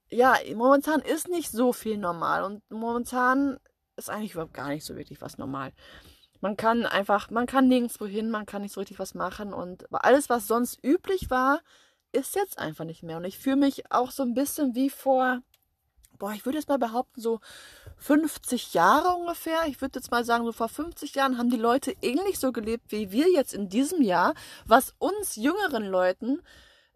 ja, 0.10 0.36
momentan 0.56 1.02
ist 1.02 1.28
nicht 1.30 1.50
so 1.50 1.74
viel 1.74 1.98
normal. 1.98 2.44
Und 2.44 2.62
momentan 2.70 3.58
ist 3.96 4.10
eigentlich 4.10 4.34
überhaupt 4.34 4.54
gar 4.54 4.70
nicht 4.70 4.86
so 4.86 4.96
wirklich 4.96 5.22
was 5.22 5.38
normal. 5.38 5.72
Man 6.40 6.56
kann 6.56 6.86
einfach, 6.86 7.32
man 7.32 7.48
kann 7.48 7.68
nirgendwo 7.68 8.06
hin, 8.06 8.30
man 8.30 8.46
kann 8.46 8.62
nicht 8.62 8.74
so 8.74 8.82
richtig 8.82 9.00
was 9.00 9.16
machen 9.16 9.54
und 9.54 9.92
alles, 9.92 10.30
was 10.30 10.46
sonst 10.46 10.84
üblich 10.84 11.32
war, 11.32 11.62
ist 12.12 12.36
jetzt 12.36 12.60
einfach 12.60 12.86
nicht 12.86 13.02
mehr. 13.02 13.18
Und 13.18 13.26
ich 13.26 13.40
fühle 13.40 13.56
mich 13.56 13.92
auch 13.92 14.12
so 14.12 14.22
ein 14.22 14.36
bisschen 14.36 14.76
wie 14.76 14.92
vor, 14.92 15.42
boah, 16.18 16.34
ich 16.34 16.46
würde 16.46 16.58
jetzt 16.58 16.70
mal 16.70 16.80
behaupten, 16.80 17.22
so 17.22 17.40
50 17.98 18.74
Jahre 18.74 19.16
ungefähr. 19.16 19.66
Ich 19.68 19.82
würde 19.82 20.00
jetzt 20.00 20.12
mal 20.12 20.26
sagen, 20.26 20.46
so 20.46 20.52
vor 20.52 20.70
50 20.70 21.16
Jahren 21.16 21.38
haben 21.38 21.50
die 21.50 21.58
Leute 21.58 21.96
ähnlich 22.02 22.40
so 22.40 22.52
gelebt 22.52 22.92
wie 22.92 23.12
wir 23.12 23.30
jetzt 23.32 23.54
in 23.54 23.70
diesem 23.70 24.02
Jahr, 24.02 24.34
was 24.66 24.94
uns 25.00 25.36
jüngeren 25.36 25.86
Leuten 25.86 26.42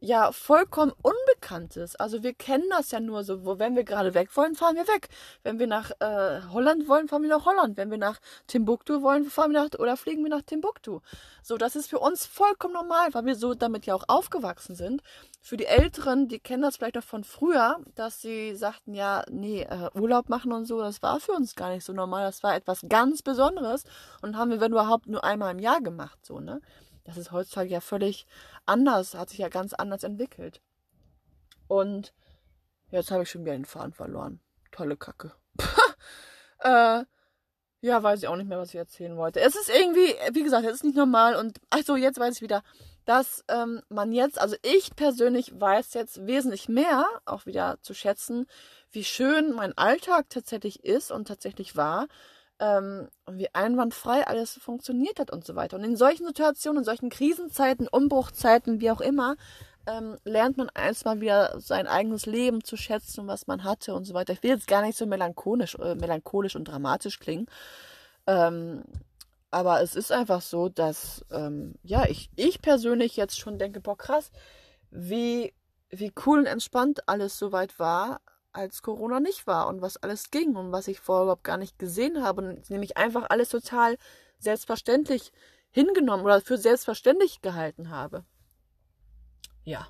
ja 0.02 0.32
vollkommen 0.32 0.92
unbekannt 1.04 1.78
ist. 1.78 2.00
Also 2.00 2.24
wir 2.24 2.34
kennen 2.34 2.66
das 2.72 2.90
ja 2.90 3.00
nur 3.00 3.24
so, 3.24 3.46
wo 3.46 3.60
wenn 3.60 3.76
wir 3.76 3.84
gerade 3.84 4.16
weg 4.16 4.36
wollen, 4.36 4.56
fahren 4.56 4.76
wir 4.76 4.88
weg. 4.88 5.10
Wenn 5.44 5.60
wir 5.60 5.68
nach 5.68 5.92
äh, 6.00 6.42
Holland 6.52 6.88
wollen, 6.88 7.08
fahren 7.08 7.22
wir 7.22 7.30
nach 7.30 7.46
Holland. 7.46 7.78
Wenn 7.78 7.92
wir 7.92 8.00
nach 8.00 8.20
Timbuktu 8.48 9.04
wollen, 9.04 9.26
fahren 9.26 9.52
wir 9.52 9.62
nach 9.62 9.80
oder 9.80 9.96
fliegen 9.96 10.24
wir 10.24 10.32
nach 10.32 10.42
Timbuktu. 10.42 11.02
So, 11.44 11.58
das 11.58 11.76
ist 11.76 11.88
für 11.88 12.00
uns 12.00 12.26
vollkommen 12.26 12.74
normal, 12.74 13.14
weil 13.14 13.26
wir 13.26 13.36
so 13.36 13.54
damit 13.54 13.86
ja 13.86 13.94
auch 13.94 14.06
aufgewachsen 14.08 14.76
sind. 14.76 15.04
Für 15.40 15.56
die 15.56 15.68
Älteren, 15.68 16.28
die 16.28 16.40
kennen 16.40 16.64
das 16.64 16.78
vielleicht 16.78 16.98
auch 16.98 17.04
von 17.04 17.24
früher, 17.24 17.80
dass 17.94 18.22
sie 18.22 18.56
sagten, 18.56 18.96
ja, 18.96 19.24
nee, 19.30 19.62
äh, 19.62 19.90
Urlaub 19.94 20.30
machen 20.30 20.52
und 20.52 20.66
so, 20.66 20.80
das 20.80 21.04
war 21.04 21.20
für 21.20 21.34
uns 21.34 21.56
gar 21.56 21.70
nicht 21.70 21.86
so 21.86 21.94
normal. 21.94 22.26
Das 22.26 22.42
war 22.42 22.56
etwas 22.56 22.82
ganz 22.90 23.22
Besonderes 23.22 23.84
und 24.24 24.36
haben 24.36 24.50
wir, 24.50 24.60
wenn 24.60 24.72
überhaupt, 24.72 25.08
nur 25.08 25.24
einmal 25.24 25.52
im 25.52 25.60
Jahr 25.60 25.82
gemacht, 25.82 26.26
so, 26.26 26.40
ne? 26.40 26.60
Das 27.04 27.18
ist 27.18 27.32
heutzutage 27.32 27.70
ja 27.70 27.82
völlig 27.82 28.28
anders, 28.66 29.16
hat 29.16 29.30
sich 29.30 29.40
ja 29.40 29.50
ganz 29.50 29.74
anders 29.74 30.04
entwickelt. 30.04 30.62
Und 31.68 32.14
jetzt 32.90 33.12
habe 33.12 33.24
ich 33.24 33.30
schon 33.30 33.44
wieder 33.46 33.54
den 33.54 33.66
Faden 33.66 33.94
verloren. 33.94 34.40
Tolle 34.72 34.98
Kacke. 34.98 35.34
äh, 36.60 37.04
ja, 37.84 38.04
weiß 38.04 38.22
ich 38.22 38.28
auch 38.28 38.36
nicht 38.36 38.48
mehr, 38.48 38.60
was 38.60 38.70
ich 38.70 38.76
erzählen 38.76 39.18
wollte. 39.18 39.42
Es 39.42 39.56
ist 39.56 39.70
irgendwie, 39.70 40.14
wie 40.34 40.44
gesagt, 40.44 40.66
es 40.66 40.76
ist 40.76 40.84
nicht 40.84 40.96
normal 40.96 41.36
und 41.36 41.60
ach 41.72 41.82
so, 41.84 41.96
jetzt 41.96 42.20
weiß 42.20 42.36
ich 42.36 42.42
wieder, 42.42 42.62
dass 43.06 43.44
ähm, 43.48 43.82
man 43.90 44.12
jetzt, 44.12 44.40
also 44.40 44.56
ich 44.62 44.96
persönlich 44.96 45.60
weiß 45.60 45.96
jetzt 45.96 46.28
wesentlich 46.28 46.70
mehr, 46.70 47.06
auch 47.26 47.48
wieder 47.48 47.80
zu 47.82 47.96
schätzen, 47.96 48.46
wie 48.92 49.04
schön 49.04 49.54
mein 49.54 49.76
Alltag 49.78 50.30
tatsächlich 50.30 50.84
ist 50.84 51.12
und 51.12 51.28
tatsächlich 51.28 51.76
war 51.76 52.08
ähm, 52.62 53.10
wie 53.30 53.54
einwandfrei 53.54 54.26
alles 54.26 54.54
funktioniert 54.54 55.20
hat 55.20 55.32
und 55.32 55.44
so 55.44 55.56
weiter. 55.56 55.76
Und 55.78 55.84
in 55.84 55.98
solchen 55.98 56.28
Situationen, 56.28 56.80
in 56.80 56.86
solchen 56.86 57.10
Krisenzeiten, 57.10 57.88
Umbruchzeiten, 57.88 58.80
wie 58.80 58.92
auch 58.92 59.02
immer, 59.02 59.36
ähm, 59.88 60.18
lernt 60.24 60.58
man 60.58 60.70
erstmal 60.76 61.20
wieder 61.22 61.60
sein 61.60 61.88
eigenes 61.88 62.28
Leben 62.28 62.64
zu 62.64 62.78
schätzen, 62.78 63.28
was 63.28 63.48
man 63.48 63.64
hatte 63.64 63.96
und 63.96 64.06
so 64.06 64.14
weiter. 64.14 64.34
Ich 64.34 64.44
will 64.44 64.52
jetzt 64.52 64.68
gar 64.68 64.84
nicht 64.84 64.96
so 64.96 65.08
melancholisch, 65.08 65.76
äh, 65.76 65.96
melancholisch 65.96 66.56
und 66.56 66.66
dramatisch 66.66 67.20
klingen. 67.20 67.48
Ähm, 68.28 68.84
aber 69.50 69.82
es 69.82 69.96
ist 69.96 70.12
einfach 70.12 70.42
so, 70.42 70.70
dass 70.70 71.26
ähm, 71.32 71.74
ja, 71.82 72.06
ich, 72.08 72.30
ich 72.36 72.62
persönlich 72.62 73.18
jetzt 73.18 73.40
schon 73.40 73.58
denke, 73.58 73.82
boah, 73.82 73.98
krass, 73.98 74.32
wie, 74.92 75.54
wie 75.90 76.14
cool 76.26 76.40
und 76.40 76.46
entspannt 76.46 77.08
alles 77.10 77.40
soweit 77.40 77.80
war, 77.80 78.22
als 78.54 78.82
Corona 78.82 79.20
nicht 79.20 79.48
war 79.48 79.68
und 79.68 79.82
was 79.82 79.98
alles 79.98 80.32
ging 80.32 80.56
und 80.56 80.72
was 80.72 80.88
ich 80.88 81.00
vorher 81.00 81.24
überhaupt 81.24 81.44
gar 81.44 81.58
nicht 81.58 81.80
gesehen 81.80 82.24
habe. 82.24 82.62
nämlich 82.70 82.98
einfach 82.98 83.28
alles 83.30 83.50
total 83.50 83.98
selbstverständlich 84.40 85.32
hingenommen 85.72 86.24
oder 86.26 86.42
für 86.42 86.58
selbstverständlich 86.58 87.42
gehalten 87.42 87.90
habe. 87.90 88.26
Ja, 89.64 89.88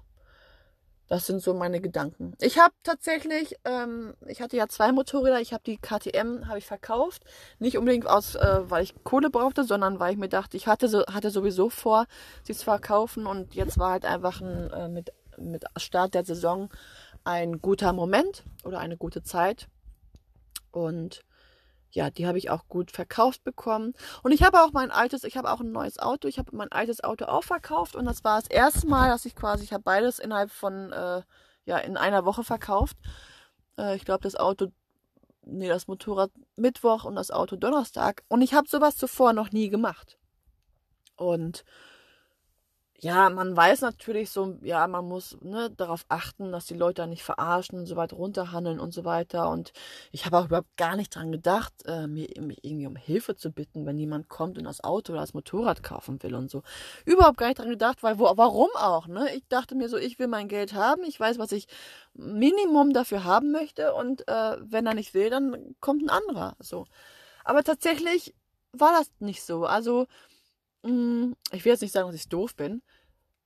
das 1.07 1.25
sind 1.25 1.41
so 1.41 1.53
meine 1.53 1.81
Gedanken. 1.81 2.35
Ich 2.39 2.57
habe 2.57 2.73
tatsächlich, 2.83 3.55
ähm, 3.65 4.13
ich 4.27 4.41
hatte 4.41 4.55
ja 4.55 4.67
zwei 4.69 4.93
Motorräder. 4.93 5.41
Ich 5.41 5.51
habe 5.51 5.63
die 5.65 5.77
KTM 5.77 6.47
habe 6.47 6.59
ich 6.59 6.65
verkauft, 6.65 7.23
nicht 7.59 7.77
unbedingt 7.77 8.07
aus, 8.07 8.35
äh, 8.35 8.61
weil 8.69 8.83
ich 8.83 9.03
Kohle 9.03 9.29
brauchte, 9.29 9.63
sondern 9.63 9.99
weil 9.99 10.13
ich 10.13 10.17
mir 10.17 10.29
dachte, 10.29 10.55
ich 10.55 10.67
hatte 10.67 10.87
so, 10.87 11.05
hatte 11.07 11.29
sowieso 11.29 11.69
vor, 11.69 12.05
sie 12.43 12.53
zu 12.53 12.63
verkaufen 12.63 13.25
und 13.25 13.55
jetzt 13.55 13.77
war 13.77 13.91
halt 13.91 14.05
einfach 14.05 14.39
ein, 14.39 14.71
äh, 14.71 14.87
mit 14.87 15.11
mit 15.37 15.65
Start 15.77 16.13
der 16.13 16.23
Saison 16.23 16.69
ein 17.23 17.61
guter 17.61 17.93
Moment 17.93 18.43
oder 18.63 18.79
eine 18.79 18.97
gute 18.97 19.23
Zeit. 19.23 19.67
Und 20.71 21.23
ja, 21.91 22.09
die 22.09 22.25
habe 22.25 22.37
ich 22.37 22.49
auch 22.49 22.67
gut 22.67 22.91
verkauft 22.91 23.43
bekommen. 23.43 23.93
Und 24.23 24.31
ich 24.31 24.43
habe 24.43 24.61
auch 24.61 24.71
mein 24.71 24.91
altes, 24.91 25.23
ich 25.23 25.37
habe 25.37 25.51
auch 25.51 25.59
ein 25.59 25.71
neues 25.71 25.99
Auto. 25.99 26.27
Ich 26.27 26.39
habe 26.39 26.55
mein 26.55 26.71
altes 26.71 27.03
Auto 27.03 27.25
auch 27.25 27.43
verkauft 27.43 27.95
und 27.95 28.05
das 28.05 28.23
war 28.23 28.39
das 28.39 28.49
erste 28.49 28.87
Mal, 28.87 29.09
dass 29.09 29.25
ich 29.25 29.35
quasi, 29.35 29.63
ich 29.63 29.73
habe 29.73 29.83
beides 29.83 30.19
innerhalb 30.19 30.51
von, 30.51 30.91
äh, 30.93 31.21
ja, 31.65 31.77
in 31.77 31.97
einer 31.97 32.25
Woche 32.25 32.43
verkauft. 32.43 32.97
Äh, 33.77 33.95
ich 33.95 34.05
glaube, 34.05 34.23
das 34.23 34.35
Auto, 34.35 34.67
nee, 35.43 35.67
das 35.67 35.87
Motorrad 35.87 36.31
Mittwoch 36.55 37.03
und 37.03 37.15
das 37.15 37.31
Auto 37.31 37.55
Donnerstag. 37.57 38.23
Und 38.29 38.41
ich 38.41 38.53
habe 38.53 38.67
sowas 38.69 38.95
zuvor 38.97 39.33
noch 39.33 39.51
nie 39.51 39.69
gemacht. 39.69 40.17
Und 41.17 41.65
ja, 43.03 43.31
man 43.31 43.57
weiß 43.57 43.81
natürlich 43.81 44.29
so, 44.29 44.59
ja, 44.61 44.85
man 44.87 45.07
muss 45.07 45.35
ne, 45.41 45.71
darauf 45.71 46.05
achten, 46.07 46.51
dass 46.51 46.67
die 46.67 46.75
Leute 46.75 47.07
nicht 47.07 47.23
verarschen 47.23 47.79
und 47.79 47.87
so 47.87 47.95
weiter 47.95 48.15
runterhandeln 48.15 48.79
und 48.79 48.93
so 48.93 49.03
weiter. 49.05 49.49
Und 49.49 49.73
ich 50.11 50.27
habe 50.27 50.37
auch 50.37 50.45
überhaupt 50.45 50.77
gar 50.77 50.95
nicht 50.95 51.15
dran 51.15 51.31
gedacht, 51.31 51.73
äh, 51.87 52.05
mir, 52.05 52.27
irgendwie 52.35 52.85
um 52.85 52.95
Hilfe 52.95 53.35
zu 53.35 53.51
bitten, 53.51 53.87
wenn 53.87 53.97
jemand 53.97 54.29
kommt 54.29 54.59
und 54.59 54.65
das 54.65 54.83
Auto 54.83 55.13
oder 55.13 55.21
das 55.21 55.33
Motorrad 55.33 55.81
kaufen 55.81 56.21
will 56.21 56.35
und 56.35 56.51
so. 56.51 56.61
Überhaupt 57.03 57.37
gar 57.37 57.47
nicht 57.47 57.57
dran 57.57 57.69
gedacht, 57.69 58.03
weil 58.03 58.19
wo, 58.19 58.31
warum 58.35 58.69
auch, 58.75 59.07
ne? 59.07 59.35
Ich 59.35 59.47
dachte 59.49 59.73
mir 59.73 59.89
so, 59.89 59.97
ich 59.97 60.19
will 60.19 60.27
mein 60.27 60.47
Geld 60.47 60.73
haben, 60.73 61.03
ich 61.03 61.19
weiß, 61.19 61.39
was 61.39 61.51
ich 61.53 61.65
Minimum 62.13 62.93
dafür 62.93 63.23
haben 63.23 63.51
möchte 63.51 63.95
und 63.95 64.27
äh, 64.27 64.57
wenn 64.61 64.85
er 64.85 64.93
nicht 64.93 65.15
will, 65.15 65.31
dann 65.31 65.75
kommt 65.79 66.03
ein 66.03 66.09
anderer. 66.11 66.55
So. 66.59 66.85
Aber 67.45 67.63
tatsächlich 67.63 68.35
war 68.73 68.91
das 68.91 69.09
nicht 69.19 69.43
so. 69.43 69.65
Also 69.65 70.05
ich 70.83 71.65
will 71.65 71.71
jetzt 71.71 71.81
nicht 71.81 71.91
sagen, 71.91 72.07
dass 72.07 72.15
ich 72.15 72.29
doof 72.29 72.55
bin. 72.55 72.81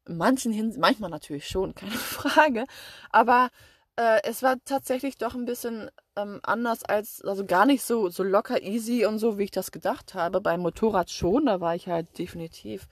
In 0.07 0.17
manchen 0.17 0.51
Hinsicht, 0.51 0.79
manchmal 0.79 1.09
natürlich 1.09 1.47
schon, 1.47 1.75
keine 1.75 1.91
Frage. 1.91 2.65
Aber 3.09 3.49
äh, 3.97 4.19
es 4.23 4.43
war 4.43 4.57
tatsächlich 4.65 5.17
doch 5.17 5.35
ein 5.35 5.45
bisschen 5.45 5.89
ähm, 6.15 6.39
anders 6.43 6.83
als, 6.83 7.21
also 7.23 7.45
gar 7.45 7.65
nicht 7.65 7.83
so, 7.83 8.09
so 8.09 8.23
locker 8.23 8.61
easy 8.61 9.05
und 9.05 9.19
so, 9.19 9.37
wie 9.37 9.45
ich 9.45 9.51
das 9.51 9.71
gedacht 9.71 10.13
habe. 10.13 10.41
Beim 10.41 10.61
Motorrad 10.61 11.09
schon, 11.09 11.45
da 11.45 11.59
war 11.61 11.75
ich 11.75 11.87
halt 11.87 12.17
definitiv 12.17 12.87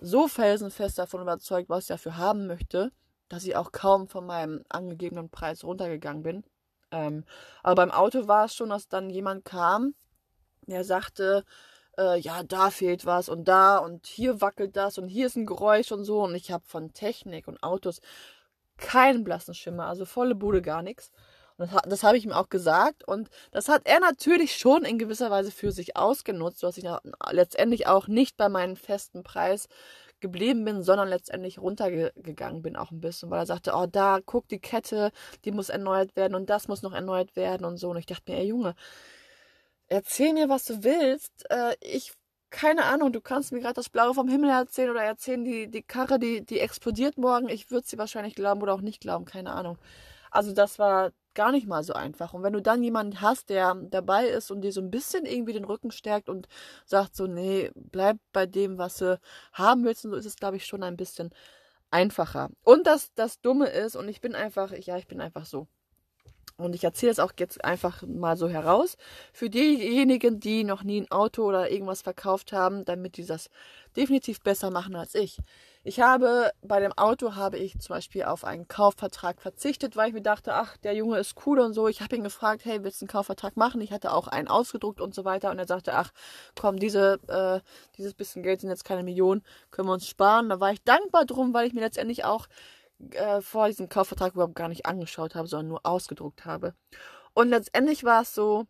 so 0.00 0.28
felsenfest 0.28 0.98
davon 0.98 1.22
überzeugt, 1.22 1.68
was 1.68 1.84
ich 1.84 1.88
dafür 1.88 2.16
haben 2.16 2.46
möchte, 2.46 2.92
dass 3.28 3.44
ich 3.44 3.56
auch 3.56 3.72
kaum 3.72 4.06
von 4.06 4.26
meinem 4.26 4.64
angegebenen 4.68 5.30
Preis 5.30 5.64
runtergegangen 5.64 6.22
bin. 6.22 6.44
Ähm, 6.90 7.24
aber 7.62 7.76
beim 7.76 7.90
Auto 7.90 8.28
war 8.28 8.44
es 8.44 8.54
schon, 8.54 8.68
dass 8.68 8.88
dann 8.88 9.10
jemand 9.10 9.44
kam, 9.44 9.94
der 10.66 10.84
sagte, 10.84 11.44
äh, 11.98 12.18
ja, 12.18 12.42
da 12.42 12.70
fehlt 12.70 13.06
was 13.06 13.28
und 13.28 13.46
da 13.48 13.78
und 13.78 14.06
hier 14.06 14.40
wackelt 14.40 14.76
das 14.76 14.98
und 14.98 15.08
hier 15.08 15.26
ist 15.26 15.36
ein 15.36 15.46
Geräusch 15.46 15.92
und 15.92 16.04
so. 16.04 16.22
Und 16.22 16.34
ich 16.34 16.50
habe 16.50 16.64
von 16.66 16.92
Technik 16.92 17.48
und 17.48 17.62
Autos 17.62 18.00
keinen 18.76 19.24
blassen 19.24 19.54
Schimmer, 19.54 19.86
also 19.86 20.04
volle 20.04 20.34
Bude 20.34 20.62
gar 20.62 20.82
nichts. 20.82 21.10
Und 21.56 21.72
das, 21.72 21.82
das 21.86 22.02
habe 22.02 22.16
ich 22.16 22.24
ihm 22.24 22.32
auch 22.32 22.48
gesagt. 22.48 23.06
Und 23.06 23.30
das 23.52 23.68
hat 23.68 23.82
er 23.84 24.00
natürlich 24.00 24.56
schon 24.56 24.84
in 24.84 24.98
gewisser 24.98 25.30
Weise 25.30 25.50
für 25.52 25.72
sich 25.72 25.96
ausgenutzt, 25.96 26.62
dass 26.62 26.78
ich 26.78 26.84
letztendlich 27.30 27.86
auch 27.86 28.08
nicht 28.08 28.36
bei 28.36 28.48
meinem 28.48 28.76
festen 28.76 29.22
Preis 29.22 29.68
geblieben 30.20 30.64
bin, 30.64 30.82
sondern 30.82 31.08
letztendlich 31.08 31.58
runtergegangen 31.58 32.62
bin 32.62 32.76
auch 32.76 32.90
ein 32.90 33.00
bisschen, 33.00 33.30
weil 33.30 33.40
er 33.40 33.46
sagte, 33.46 33.72
oh, 33.74 33.86
da, 33.86 34.20
guck, 34.24 34.48
die 34.48 34.58
Kette, 34.58 35.12
die 35.44 35.52
muss 35.52 35.68
erneuert 35.68 36.16
werden 36.16 36.34
und 36.34 36.48
das 36.48 36.66
muss 36.66 36.82
noch 36.82 36.94
erneuert 36.94 37.36
werden 37.36 37.64
und 37.66 37.76
so. 37.76 37.90
Und 37.90 37.98
ich 37.98 38.06
dachte 38.06 38.32
mir, 38.32 38.38
ey 38.38 38.46
Junge, 38.46 38.74
erzähl 39.88 40.32
mir, 40.32 40.48
was 40.48 40.64
du 40.64 40.84
willst. 40.84 41.44
Äh, 41.50 41.76
ich, 41.80 42.12
keine 42.50 42.84
Ahnung, 42.84 43.12
du 43.12 43.20
kannst 43.20 43.52
mir 43.52 43.60
gerade 43.60 43.74
das 43.74 43.88
Blaue 43.90 44.14
vom 44.14 44.28
Himmel 44.28 44.50
erzählen 44.50 44.90
oder 44.90 45.02
erzählen, 45.02 45.44
die, 45.44 45.70
die 45.70 45.82
Karre, 45.82 46.18
die, 46.18 46.44
die 46.44 46.60
explodiert 46.60 47.18
morgen. 47.18 47.48
Ich 47.48 47.70
würde 47.70 47.86
sie 47.86 47.98
wahrscheinlich 47.98 48.34
glauben 48.34 48.62
oder 48.62 48.74
auch 48.74 48.80
nicht 48.80 49.00
glauben, 49.00 49.24
keine 49.24 49.52
Ahnung. 49.52 49.78
Also 50.30 50.52
das 50.52 50.78
war 50.78 51.12
gar 51.34 51.52
nicht 51.52 51.66
mal 51.66 51.82
so 51.84 51.92
einfach. 51.94 52.32
Und 52.32 52.42
wenn 52.42 52.52
du 52.52 52.62
dann 52.62 52.82
jemanden 52.82 53.20
hast, 53.20 53.50
der 53.50 53.74
dabei 53.74 54.28
ist 54.28 54.50
und 54.50 54.62
dir 54.62 54.72
so 54.72 54.80
ein 54.80 54.90
bisschen 54.90 55.26
irgendwie 55.26 55.52
den 55.52 55.64
Rücken 55.64 55.90
stärkt 55.90 56.28
und 56.28 56.48
sagt 56.86 57.16
so, 57.16 57.26
nee, 57.26 57.70
bleib 57.74 58.18
bei 58.32 58.46
dem, 58.46 58.78
was 58.78 58.98
du 58.98 59.20
haben 59.52 59.84
willst, 59.84 60.04
und 60.04 60.12
so 60.12 60.16
ist 60.16 60.26
es, 60.26 60.36
glaube 60.36 60.56
ich, 60.56 60.66
schon 60.66 60.82
ein 60.82 60.96
bisschen 60.96 61.30
einfacher. 61.90 62.50
Und 62.62 62.86
das, 62.86 63.12
das 63.14 63.40
Dumme 63.40 63.68
ist, 63.68 63.96
und 63.96 64.08
ich 64.08 64.20
bin 64.20 64.34
einfach, 64.34 64.72
ja, 64.72 64.96
ich 64.96 65.06
bin 65.08 65.20
einfach 65.20 65.46
so. 65.46 65.68
Und 66.56 66.76
ich 66.76 66.84
erzähle 66.84 67.10
es 67.10 67.18
auch 67.18 67.32
jetzt 67.36 67.64
einfach 67.64 68.02
mal 68.02 68.36
so 68.36 68.48
heraus. 68.48 68.96
Für 69.32 69.50
diejenigen, 69.50 70.38
die 70.38 70.62
noch 70.62 70.84
nie 70.84 71.00
ein 71.00 71.10
Auto 71.10 71.42
oder 71.42 71.70
irgendwas 71.70 72.02
verkauft 72.02 72.52
haben, 72.52 72.84
damit 72.84 73.16
die 73.16 73.26
das 73.26 73.50
definitiv 73.96 74.40
besser 74.40 74.70
machen 74.70 74.94
als 74.94 75.16
ich. 75.16 75.38
Ich 75.82 76.00
habe 76.00 76.52
bei 76.62 76.78
dem 76.78 76.92
Auto 76.92 77.34
habe 77.34 77.58
ich 77.58 77.78
zum 77.80 77.94
Beispiel 77.94 78.22
auf 78.22 78.44
einen 78.44 78.68
Kaufvertrag 78.68 79.42
verzichtet, 79.42 79.96
weil 79.96 80.08
ich 80.08 80.14
mir 80.14 80.22
dachte, 80.22 80.54
ach, 80.54 80.76
der 80.78 80.94
Junge 80.94 81.18
ist 81.18 81.34
cool 81.44 81.58
und 81.58 81.74
so. 81.74 81.88
Ich 81.88 82.00
habe 82.00 82.14
ihn 82.14 82.22
gefragt, 82.22 82.64
hey, 82.64 82.84
willst 82.84 83.00
du 83.00 83.04
einen 83.04 83.10
Kaufvertrag 83.10 83.56
machen? 83.56 83.80
Ich 83.80 83.90
hatte 83.90 84.12
auch 84.12 84.28
einen 84.28 84.46
ausgedruckt 84.46 85.00
und 85.00 85.12
so 85.12 85.24
weiter. 85.24 85.50
Und 85.50 85.58
er 85.58 85.66
sagte, 85.66 85.94
ach, 85.94 86.12
komm, 86.58 86.78
diese, 86.78 87.18
äh, 87.26 87.60
dieses 87.98 88.14
bisschen 88.14 88.44
Geld 88.44 88.60
sind 88.60 88.70
jetzt 88.70 88.84
keine 88.84 89.02
Millionen, 89.02 89.42
können 89.72 89.88
wir 89.88 89.92
uns 89.92 90.06
sparen. 90.06 90.48
Da 90.48 90.60
war 90.60 90.70
ich 90.70 90.82
dankbar 90.84 91.24
drum, 91.24 91.52
weil 91.52 91.66
ich 91.66 91.74
mir 91.74 91.80
letztendlich 91.80 92.24
auch 92.24 92.46
äh, 93.10 93.40
vor 93.40 93.68
diesem 93.68 93.88
Kaufvertrag 93.88 94.34
überhaupt 94.34 94.54
gar 94.54 94.68
nicht 94.68 94.86
angeschaut 94.86 95.34
habe, 95.34 95.48
sondern 95.48 95.68
nur 95.68 95.86
ausgedruckt 95.86 96.44
habe. 96.44 96.74
Und 97.34 97.48
letztendlich 97.48 98.04
war 98.04 98.22
es 98.22 98.34
so, 98.34 98.66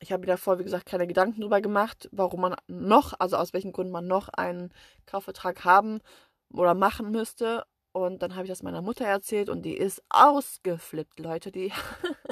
ich 0.00 0.12
habe 0.12 0.20
mir 0.20 0.26
davor, 0.26 0.58
wie 0.58 0.64
gesagt, 0.64 0.86
keine 0.86 1.06
Gedanken 1.06 1.40
drüber 1.40 1.60
gemacht, 1.60 2.08
warum 2.12 2.42
man 2.42 2.56
noch, 2.66 3.14
also 3.18 3.36
aus 3.36 3.52
welchen 3.52 3.72
Gründen 3.72 3.92
man 3.92 4.06
noch 4.06 4.28
einen 4.28 4.72
Kaufvertrag 5.06 5.64
haben 5.64 6.00
oder 6.52 6.74
machen 6.74 7.10
müsste. 7.10 7.64
Und 7.92 8.20
dann 8.20 8.34
habe 8.34 8.44
ich 8.44 8.50
das 8.50 8.62
meiner 8.62 8.82
Mutter 8.82 9.06
erzählt 9.06 9.48
und 9.48 9.62
die 9.62 9.74
ist 9.74 10.02
ausgeflippt, 10.10 11.18
Leute. 11.18 11.50
Die 11.50 11.72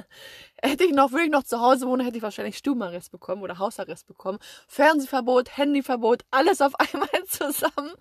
hätte 0.62 0.84
ich 0.84 0.92
noch, 0.92 1.12
würde 1.12 1.24
ich 1.24 1.30
noch 1.30 1.44
zu 1.44 1.58
Hause 1.58 1.86
wohnen, 1.86 2.04
hätte 2.04 2.18
ich 2.18 2.22
wahrscheinlich 2.22 2.58
Stubenarrest 2.58 3.10
bekommen 3.10 3.42
oder 3.42 3.58
Hausarrest 3.58 4.06
bekommen. 4.06 4.38
Fernsehverbot, 4.68 5.56
Handyverbot, 5.56 6.26
alles 6.30 6.60
auf 6.60 6.74
einmal 6.78 7.24
zusammen. 7.28 7.94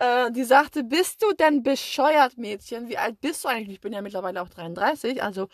Äh, 0.00 0.32
die 0.32 0.44
sagte, 0.44 0.82
bist 0.82 1.22
du 1.22 1.32
denn 1.34 1.62
bescheuert, 1.62 2.38
Mädchen? 2.38 2.88
Wie 2.88 2.96
alt 2.96 3.20
bist 3.20 3.44
du 3.44 3.48
eigentlich? 3.48 3.74
Ich 3.74 3.80
bin 3.82 3.92
ja 3.92 4.00
mittlerweile 4.00 4.40
auch 4.40 4.48
33, 4.48 5.22
also 5.22 5.48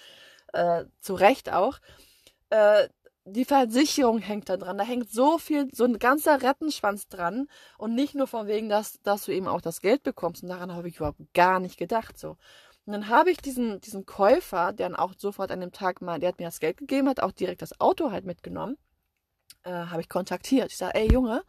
äh, 0.52 0.84
zu 1.00 1.14
Recht 1.14 1.52
auch. 1.52 1.78
Äh, 2.50 2.88
die 3.24 3.44
Versicherung 3.44 4.20
hängt 4.20 4.48
da 4.48 4.56
dran. 4.56 4.78
Da 4.78 4.84
hängt 4.84 5.10
so 5.10 5.38
viel, 5.38 5.68
so 5.74 5.82
ein 5.82 5.98
ganzer 5.98 6.42
Rettenschwanz 6.42 7.08
dran. 7.08 7.48
Und 7.76 7.96
nicht 7.96 8.14
nur 8.14 8.28
von 8.28 8.46
wegen, 8.46 8.68
dass, 8.68 9.02
dass 9.02 9.24
du 9.24 9.32
eben 9.32 9.48
auch 9.48 9.60
das 9.60 9.80
Geld 9.80 10.04
bekommst. 10.04 10.44
Und 10.44 10.48
daran 10.48 10.72
habe 10.72 10.88
ich 10.88 10.98
überhaupt 10.98 11.18
gar 11.34 11.58
nicht 11.58 11.76
gedacht. 11.76 12.16
So. 12.16 12.36
Und 12.84 12.92
dann 12.92 13.08
habe 13.08 13.32
ich 13.32 13.38
diesen, 13.38 13.80
diesen 13.80 14.06
Käufer, 14.06 14.72
der 14.72 14.90
dann 14.90 14.96
auch 14.96 15.14
sofort 15.18 15.50
an 15.50 15.60
dem 15.60 15.72
Tag 15.72 16.02
mal, 16.02 16.20
der 16.20 16.28
hat 16.28 16.38
mir 16.38 16.44
das 16.44 16.60
Geld 16.60 16.76
gegeben, 16.76 17.08
hat 17.08 17.18
auch 17.18 17.32
direkt 17.32 17.62
das 17.62 17.80
Auto 17.80 18.12
halt 18.12 18.24
mitgenommen, 18.24 18.78
äh, 19.64 19.72
habe 19.72 20.02
ich 20.02 20.08
kontaktiert. 20.08 20.70
Ich 20.70 20.76
sage, 20.76 20.94
ey 20.94 21.12
Junge, 21.12 21.42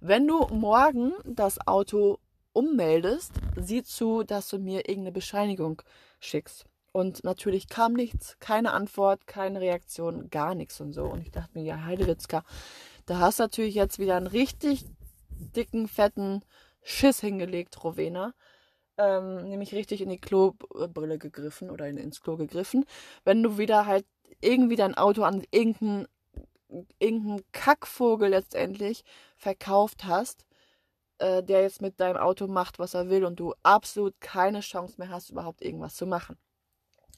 wenn 0.00 0.28
du 0.28 0.46
morgen 0.52 1.12
das 1.24 1.66
Auto 1.66 2.20
ummeldest, 2.56 3.32
sieh 3.56 3.82
zu, 3.82 4.22
dass 4.22 4.48
du 4.48 4.58
mir 4.58 4.88
irgendeine 4.88 5.12
Bescheinigung 5.12 5.82
schickst. 6.20 6.64
Und 6.92 7.22
natürlich 7.22 7.68
kam 7.68 7.92
nichts, 7.92 8.38
keine 8.38 8.72
Antwort, 8.72 9.26
keine 9.26 9.60
Reaktion, 9.60 10.30
gar 10.30 10.54
nichts 10.54 10.80
und 10.80 10.94
so. 10.94 11.04
Und 11.04 11.20
ich 11.20 11.30
dachte 11.30 11.50
mir, 11.52 11.64
ja, 11.64 11.84
Heidewitzka, 11.84 12.42
da 13.04 13.18
hast 13.18 13.38
du 13.38 13.42
natürlich 13.42 13.74
jetzt 13.74 13.98
wieder 13.98 14.16
einen 14.16 14.26
richtig 14.26 14.86
dicken, 15.28 15.86
fetten 15.86 16.42
Schiss 16.82 17.20
hingelegt, 17.20 17.84
Rowena. 17.84 18.32
Ähm, 18.96 19.50
nämlich 19.50 19.74
richtig 19.74 20.00
in 20.00 20.08
die 20.08 20.16
Klobrille 20.18 21.18
gegriffen 21.18 21.68
oder 21.68 21.86
in, 21.86 21.98
ins 21.98 22.22
Klo 22.22 22.38
gegriffen. 22.38 22.86
Wenn 23.24 23.42
du 23.42 23.58
wieder 23.58 23.84
halt 23.84 24.06
irgendwie 24.40 24.76
dein 24.76 24.94
Auto 24.94 25.24
an 25.24 25.44
irgendeinen 25.50 26.08
irgendeinen 26.98 27.44
Kackvogel 27.52 28.30
letztendlich 28.30 29.04
verkauft 29.36 30.04
hast, 30.04 30.45
äh, 31.18 31.42
der 31.42 31.62
jetzt 31.62 31.82
mit 31.82 32.00
deinem 32.00 32.16
Auto 32.16 32.46
macht, 32.46 32.78
was 32.78 32.94
er 32.94 33.10
will 33.10 33.24
und 33.24 33.40
du 33.40 33.54
absolut 33.62 34.14
keine 34.20 34.60
Chance 34.60 34.94
mehr 34.98 35.10
hast, 35.10 35.30
überhaupt 35.30 35.62
irgendwas 35.62 35.96
zu 35.96 36.06
machen. 36.06 36.36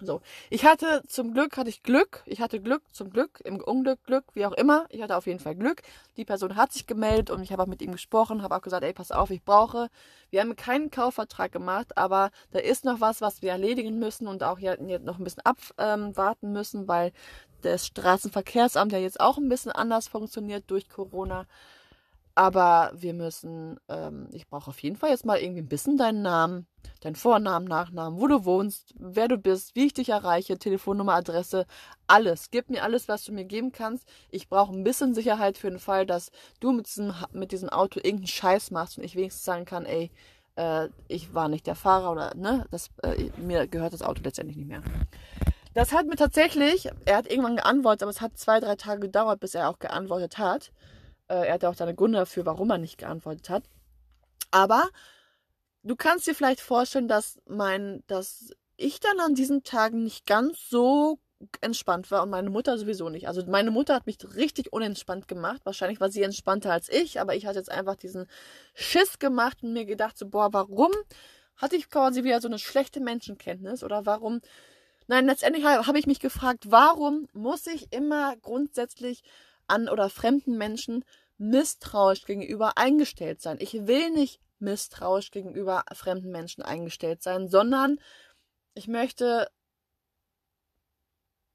So, 0.00 0.20
ich 0.48 0.64
hatte 0.64 1.02
zum 1.08 1.34
Glück, 1.34 1.56
hatte 1.56 1.70
ich 1.70 1.82
Glück, 1.82 2.22
ich 2.24 2.40
hatte 2.40 2.60
Glück, 2.60 2.82
zum 2.92 3.10
Glück, 3.10 3.40
im 3.44 3.60
Unglück 3.60 4.04
Glück, 4.04 4.24
wie 4.34 4.46
auch 4.46 4.52
immer, 4.52 4.86
ich 4.90 5.02
hatte 5.02 5.16
auf 5.16 5.26
jeden 5.26 5.40
Fall 5.40 5.56
Glück. 5.56 5.82
Die 6.16 6.24
Person 6.24 6.54
hat 6.54 6.72
sich 6.72 6.86
gemeldet 6.86 7.30
und 7.30 7.42
ich 7.42 7.50
habe 7.50 7.64
auch 7.64 7.66
mit 7.66 7.82
ihm 7.82 7.90
gesprochen, 7.90 8.42
habe 8.42 8.54
auch 8.54 8.62
gesagt, 8.62 8.84
ey, 8.84 8.92
pass 8.92 9.10
auf, 9.10 9.30
ich 9.30 9.42
brauche, 9.42 9.88
wir 10.30 10.40
haben 10.40 10.54
keinen 10.54 10.92
Kaufvertrag 10.92 11.50
gemacht, 11.50 11.98
aber 11.98 12.30
da 12.52 12.60
ist 12.60 12.84
noch 12.84 13.00
was, 13.00 13.20
was 13.20 13.42
wir 13.42 13.50
erledigen 13.50 13.98
müssen 13.98 14.28
und 14.28 14.44
auch 14.44 14.58
hier 14.58 14.78
noch 15.00 15.18
ein 15.18 15.24
bisschen 15.24 15.44
abwarten 15.44 16.52
müssen, 16.52 16.86
weil 16.86 17.10
das 17.62 17.84
Straßenverkehrsamt 17.86 18.92
ja 18.92 18.98
jetzt 18.98 19.18
auch 19.18 19.36
ein 19.36 19.48
bisschen 19.48 19.72
anders 19.72 20.06
funktioniert 20.06 20.70
durch 20.70 20.88
Corona. 20.88 21.46
Aber 22.38 22.92
wir 22.94 23.14
müssen, 23.14 23.80
ähm, 23.88 24.28
ich 24.30 24.46
brauche 24.46 24.70
auf 24.70 24.78
jeden 24.78 24.94
Fall 24.94 25.10
jetzt 25.10 25.26
mal 25.26 25.40
irgendwie 25.40 25.62
ein 25.62 25.68
bisschen 25.68 25.96
deinen 25.96 26.22
Namen, 26.22 26.68
deinen 27.00 27.16
Vornamen, 27.16 27.66
Nachnamen, 27.66 28.20
wo 28.20 28.28
du 28.28 28.44
wohnst, 28.44 28.94
wer 28.96 29.26
du 29.26 29.38
bist, 29.38 29.74
wie 29.74 29.86
ich 29.86 29.94
dich 29.94 30.10
erreiche, 30.10 30.56
Telefonnummer, 30.56 31.14
Adresse, 31.14 31.66
alles. 32.06 32.52
Gib 32.52 32.70
mir 32.70 32.84
alles, 32.84 33.08
was 33.08 33.24
du 33.24 33.32
mir 33.32 33.44
geben 33.44 33.72
kannst. 33.72 34.06
Ich 34.30 34.48
brauche 34.48 34.72
ein 34.72 34.84
bisschen 34.84 35.14
Sicherheit 35.14 35.58
für 35.58 35.68
den 35.68 35.80
Fall, 35.80 36.06
dass 36.06 36.30
du 36.60 36.70
mit 36.70 36.86
diesem, 36.86 37.12
mit 37.32 37.50
diesem 37.50 37.70
Auto 37.70 37.98
irgendeinen 37.98 38.28
Scheiß 38.28 38.70
machst 38.70 38.98
und 38.98 39.02
ich 39.02 39.16
wenigstens 39.16 39.44
sagen 39.44 39.64
kann, 39.64 39.84
ey, 39.84 40.12
äh, 40.54 40.90
ich 41.08 41.34
war 41.34 41.48
nicht 41.48 41.66
der 41.66 41.74
Fahrer 41.74 42.12
oder, 42.12 42.36
ne, 42.36 42.66
das, 42.70 42.90
äh, 43.02 43.30
mir 43.36 43.66
gehört 43.66 43.94
das 43.94 44.02
Auto 44.02 44.22
letztendlich 44.22 44.56
nicht 44.56 44.68
mehr. 44.68 44.84
Das 45.74 45.92
hat 45.92 46.06
mir 46.06 46.14
tatsächlich, 46.14 46.88
er 47.04 47.16
hat 47.16 47.28
irgendwann 47.28 47.56
geantwortet, 47.56 48.04
aber 48.04 48.12
es 48.12 48.20
hat 48.20 48.38
zwei, 48.38 48.60
drei 48.60 48.76
Tage 48.76 49.00
gedauert, 49.00 49.40
bis 49.40 49.56
er 49.56 49.68
auch 49.68 49.80
geantwortet 49.80 50.38
hat. 50.38 50.70
Äh, 51.28 51.46
er 51.46 51.54
hatte 51.54 51.68
auch 51.68 51.74
seine 51.74 51.94
Gründe 51.94 52.18
dafür, 52.18 52.46
warum 52.46 52.70
er 52.70 52.78
nicht 52.78 52.98
geantwortet 52.98 53.50
hat. 53.50 53.64
Aber 54.50 54.88
du 55.82 55.96
kannst 55.96 56.26
dir 56.26 56.34
vielleicht 56.34 56.60
vorstellen, 56.60 57.08
dass 57.08 57.40
mein, 57.46 58.02
dass 58.06 58.50
ich 58.76 59.00
dann 59.00 59.20
an 59.20 59.34
diesen 59.34 59.62
Tagen 59.62 60.04
nicht 60.04 60.26
ganz 60.26 60.68
so 60.68 61.18
entspannt 61.60 62.10
war 62.10 62.24
und 62.24 62.30
meine 62.30 62.50
Mutter 62.50 62.76
sowieso 62.78 63.10
nicht. 63.10 63.28
Also 63.28 63.44
meine 63.46 63.70
Mutter 63.70 63.94
hat 63.94 64.06
mich 64.06 64.18
richtig 64.34 64.72
unentspannt 64.72 65.28
gemacht. 65.28 65.60
Wahrscheinlich 65.64 66.00
war 66.00 66.10
sie 66.10 66.22
entspannter 66.22 66.72
als 66.72 66.88
ich, 66.88 67.20
aber 67.20 67.36
ich 67.36 67.46
hatte 67.46 67.58
jetzt 67.58 67.70
einfach 67.70 67.94
diesen 67.94 68.26
Schiss 68.74 69.18
gemacht 69.18 69.58
und 69.62 69.72
mir 69.72 69.84
gedacht, 69.84 70.18
so, 70.18 70.28
boah, 70.28 70.52
warum 70.52 70.90
hatte 71.56 71.76
ich 71.76 71.90
quasi 71.90 72.24
wieder 72.24 72.40
so 72.40 72.48
eine 72.48 72.58
schlechte 72.58 73.00
Menschenkenntnis 73.00 73.84
oder 73.84 74.04
warum 74.06 74.40
Nein, 75.10 75.24
letztendlich 75.24 75.64
habe 75.64 75.98
ich 75.98 76.06
mich 76.06 76.20
gefragt, 76.20 76.70
warum 76.70 77.28
muss 77.32 77.66
ich 77.66 77.90
immer 77.94 78.36
grundsätzlich 78.36 79.22
an 79.68 79.88
oder 79.88 80.10
fremden 80.10 80.58
Menschen 80.58 81.04
misstrauisch 81.38 82.24
gegenüber 82.24 82.76
eingestellt 82.76 83.40
sein. 83.40 83.58
Ich 83.60 83.86
will 83.86 84.10
nicht 84.10 84.40
misstrauisch 84.58 85.30
gegenüber 85.30 85.84
fremden 85.92 86.30
Menschen 86.30 86.62
eingestellt 86.62 87.22
sein, 87.22 87.48
sondern 87.48 88.00
ich 88.74 88.88
möchte, 88.88 89.48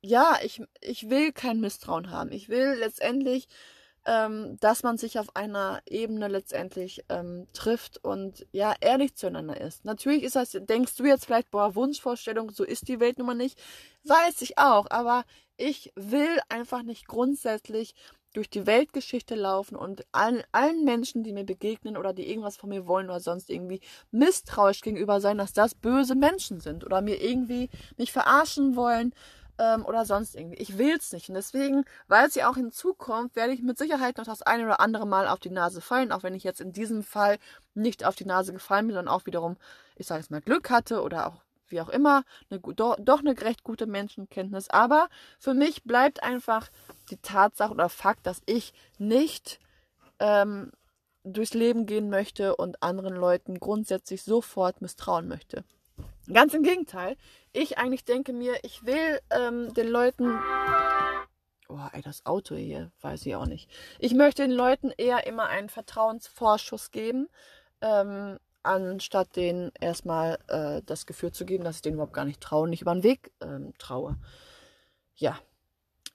ja, 0.01 0.37
ich, 0.43 0.61
ich 0.81 1.09
will 1.09 1.31
kein 1.31 1.59
Misstrauen 1.59 2.11
haben. 2.11 2.31
Ich 2.31 2.49
will 2.49 2.75
letztendlich, 2.79 3.47
ähm, 4.05 4.57
dass 4.59 4.83
man 4.83 4.97
sich 4.97 5.17
auf 5.19 5.35
einer 5.35 5.81
Ebene 5.85 6.27
letztendlich 6.27 7.03
ähm, 7.09 7.47
trifft 7.53 8.03
und 8.03 8.45
ja, 8.51 8.73
ehrlich 8.81 9.15
zueinander 9.15 9.59
ist. 9.59 9.85
Natürlich 9.85 10.23
ist 10.23 10.35
das, 10.35 10.51
denkst 10.51 10.95
du 10.97 11.05
jetzt 11.05 11.25
vielleicht, 11.25 11.51
boah, 11.51 11.75
Wunschvorstellung, 11.75 12.51
so 12.51 12.63
ist 12.63 12.87
die 12.87 12.99
Welt 12.99 13.17
nun 13.17 13.27
mal 13.27 13.35
nicht. 13.35 13.59
Weiß 14.03 14.41
ich 14.41 14.57
auch, 14.57 14.87
aber 14.89 15.23
ich 15.55 15.93
will 15.95 16.39
einfach 16.49 16.83
nicht 16.83 17.07
grundsätzlich 17.07 17.95
durch 18.33 18.49
die 18.49 18.65
Weltgeschichte 18.65 19.35
laufen 19.35 19.75
und 19.75 20.05
allen, 20.11 20.43
allen 20.51 20.83
Menschen, 20.83 21.23
die 21.23 21.31
mir 21.31 21.45
begegnen 21.45 21.95
oder 21.95 22.13
die 22.13 22.27
irgendwas 22.27 22.57
von 22.57 22.69
mir 22.69 22.87
wollen 22.87 23.05
oder 23.05 23.19
sonst 23.19 23.49
irgendwie 23.49 23.79
misstrauisch 24.11 24.81
gegenüber 24.81 25.21
sein, 25.21 25.37
dass 25.37 25.53
das 25.53 25.75
böse 25.75 26.15
Menschen 26.15 26.59
sind 26.59 26.83
oder 26.83 27.01
mir 27.01 27.21
irgendwie 27.21 27.69
mich 27.95 28.11
verarschen 28.11 28.75
wollen 28.75 29.13
ähm, 29.63 29.85
oder 29.85 30.05
sonst 30.05 30.35
irgendwie. 30.35 30.57
Ich 30.57 30.77
will 30.77 30.95
es 30.97 31.11
nicht. 31.13 31.29
Und 31.29 31.35
deswegen, 31.35 31.85
weil 32.07 32.29
sie 32.29 32.43
auch 32.43 32.55
hinzukommt, 32.55 33.35
werde 33.35 33.53
ich 33.53 33.61
mit 33.61 33.77
Sicherheit 33.77 34.17
noch 34.17 34.25
das 34.25 34.41
eine 34.41 34.65
oder 34.65 34.79
andere 34.79 35.07
Mal 35.07 35.27
auf 35.27 35.39
die 35.39 35.49
Nase 35.49 35.81
fallen, 35.81 36.11
auch 36.11 36.23
wenn 36.23 36.35
ich 36.35 36.43
jetzt 36.43 36.61
in 36.61 36.73
diesem 36.73 37.03
Fall 37.03 37.37
nicht 37.73 38.05
auf 38.05 38.15
die 38.15 38.25
Nase 38.25 38.53
gefallen 38.53 38.87
bin, 38.87 38.95
sondern 38.95 39.13
auch 39.13 39.25
wiederum, 39.25 39.57
ich 39.95 40.07
sage 40.07 40.21
es 40.21 40.29
mal, 40.29 40.41
Glück 40.41 40.69
hatte 40.69 41.01
oder 41.01 41.27
auch 41.27 41.41
wie 41.69 41.81
auch 41.81 41.89
immer, 41.89 42.23
eine, 42.49 42.59
doch, 42.59 42.97
doch 42.99 43.19
eine 43.19 43.39
recht 43.39 43.63
gute 43.63 43.87
Menschenkenntnis. 43.87 44.69
Aber 44.69 45.09
für 45.39 45.53
mich 45.53 45.83
bleibt 45.83 46.21
einfach 46.21 46.69
die 47.09 47.17
Tatsache 47.17 47.71
oder 47.71 47.89
Fakt, 47.89 48.27
dass 48.27 48.41
ich 48.45 48.73
nicht 48.99 49.59
ähm, 50.19 50.71
durchs 51.23 51.53
Leben 51.53 51.85
gehen 51.85 52.09
möchte 52.09 52.55
und 52.55 52.83
anderen 52.83 53.15
Leuten 53.15 53.59
grundsätzlich 53.59 54.23
sofort 54.23 54.81
misstrauen 54.81 55.27
möchte. 55.27 55.63
Ganz 56.31 56.53
im 56.53 56.63
Gegenteil. 56.63 57.17
Ich 57.51 57.77
eigentlich 57.77 58.05
denke 58.05 58.31
mir, 58.31 58.55
ich 58.63 58.85
will 58.85 59.19
ähm, 59.29 59.73
den 59.73 59.89
Leuten. 59.89 60.39
Oh, 61.67 61.79
ey, 61.91 62.01
das 62.01 62.25
Auto 62.25 62.55
hier, 62.55 62.91
weiß 63.01 63.25
ich 63.25 63.35
auch 63.35 63.45
nicht. 63.45 63.69
Ich 63.99 64.13
möchte 64.13 64.43
den 64.43 64.51
Leuten 64.51 64.91
eher 64.97 65.27
immer 65.27 65.47
einen 65.47 65.69
Vertrauensvorschuss 65.69 66.91
geben. 66.91 67.27
Ähm, 67.81 68.37
anstatt 68.63 69.35
denen 69.35 69.71
erstmal 69.79 70.39
äh, 70.47 70.81
das 70.85 71.05
Gefühl 71.05 71.31
zu 71.31 71.45
geben, 71.45 71.63
dass 71.63 71.77
ich 71.77 71.81
denen 71.81 71.95
überhaupt 71.95 72.13
gar 72.13 72.25
nicht 72.25 72.41
traue, 72.41 72.69
nicht 72.69 72.81
über 72.81 72.93
den 72.93 73.03
Weg 73.03 73.31
ähm, 73.41 73.73
traue. 73.77 74.15
Ja. 75.15 75.37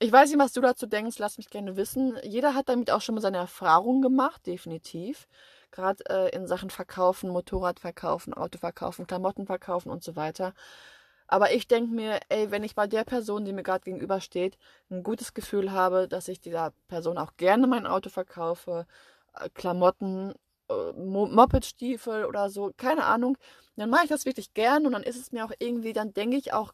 Ich 0.01 0.12
weiß 0.12 0.31
nicht, 0.31 0.38
was 0.38 0.53
du 0.53 0.61
dazu 0.61 0.87
denkst, 0.87 1.18
lass 1.18 1.38
mich 1.38 1.51
gerne 1.51 1.77
wissen. 1.77 2.16
Jeder 2.23 2.55
hat 2.55 2.68
damit 2.68 2.90
auch 2.90 3.01
schon 3.01 3.16
mal 3.16 3.21
seine 3.21 3.38
Erfahrungen 3.38 4.01
gemacht, 4.01 4.47
definitiv. 4.47 5.27
Gerade 5.71 6.05
äh, 6.09 6.35
in 6.35 6.47
Sachen 6.47 6.71
Verkaufen, 6.71 7.31
Motorrad 7.31 7.81
verkaufen, 7.81 8.35
Auto 8.35 8.59
verkaufen, 8.59 9.07
Klamotten 9.07 9.47
verkaufen 9.47 9.91
und 9.91 10.03
so 10.03 10.17
weiter. 10.17 10.55
Aber 11.29 11.53
ich 11.53 11.69
denke 11.69 11.95
mir, 11.95 12.21
ey, 12.31 12.51
wenn 12.51 12.65
ich 12.65 12.75
bei 12.75 12.87
der 12.87 13.05
Person, 13.05 13.45
die 13.45 13.53
mir 13.53 13.63
gerade 13.63 13.85
gegenübersteht, 13.85 14.59
ein 14.91 15.03
gutes 15.03 15.35
Gefühl 15.35 15.73
habe, 15.73 16.09
dass 16.09 16.29
ich 16.29 16.41
dieser 16.41 16.73
Person 16.89 17.19
auch 17.19 17.37
gerne 17.37 17.67
mein 17.67 17.87
Auto 17.87 18.09
verkaufe, 18.11 18.87
äh, 19.35 19.49
Klamotten 19.51 20.35
äh, 20.71 20.93
Mopedstiefel 20.95 22.25
oder 22.25 22.51
so, 22.51 22.73
keine 22.77 23.05
Ahnung, 23.05 23.37
dann 23.77 23.91
mache 23.91 24.05
ich 24.05 24.11
das 24.11 24.25
wirklich 24.27 24.55
gern 24.55 24.87
und 24.87 24.93
dann 24.93 25.03
ist 25.03 25.17
es 25.17 25.33
mir 25.33 25.45
auch 25.45 25.53
irgendwie, 25.59 25.93
dann 25.93 26.15
denke 26.15 26.37
ich 26.37 26.53
auch, 26.53 26.73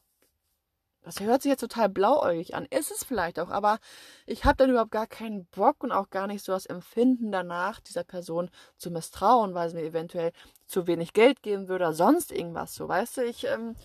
das 1.04 1.20
hört 1.20 1.42
sich 1.42 1.50
jetzt 1.50 1.60
total 1.60 1.88
blauäugig 1.88 2.54
an, 2.54 2.66
ist 2.66 2.90
es 2.90 3.04
vielleicht 3.04 3.38
auch, 3.38 3.50
aber 3.50 3.78
ich 4.26 4.44
habe 4.44 4.56
dann 4.56 4.70
überhaupt 4.70 4.90
gar 4.90 5.06
keinen 5.06 5.44
Bock 5.46 5.84
und 5.84 5.92
auch 5.92 6.10
gar 6.10 6.26
nicht 6.26 6.42
so 6.42 6.52
das 6.52 6.66
Empfinden 6.66 7.30
danach, 7.30 7.80
dieser 7.80 8.04
Person 8.04 8.50
zu 8.78 8.90
misstrauen, 8.90 9.54
weil 9.54 9.68
sie 9.68 9.76
mir 9.76 9.84
eventuell 9.84 10.32
zu 10.66 10.86
wenig 10.86 11.12
Geld 11.12 11.42
geben 11.42 11.68
würde 11.68 11.84
oder 11.84 11.94
sonst 11.94 12.32
irgendwas 12.32 12.74
so, 12.74 12.88
weißt 12.88 13.18
du, 13.18 13.24
ich, 13.24 13.46
ähm, 13.46 13.76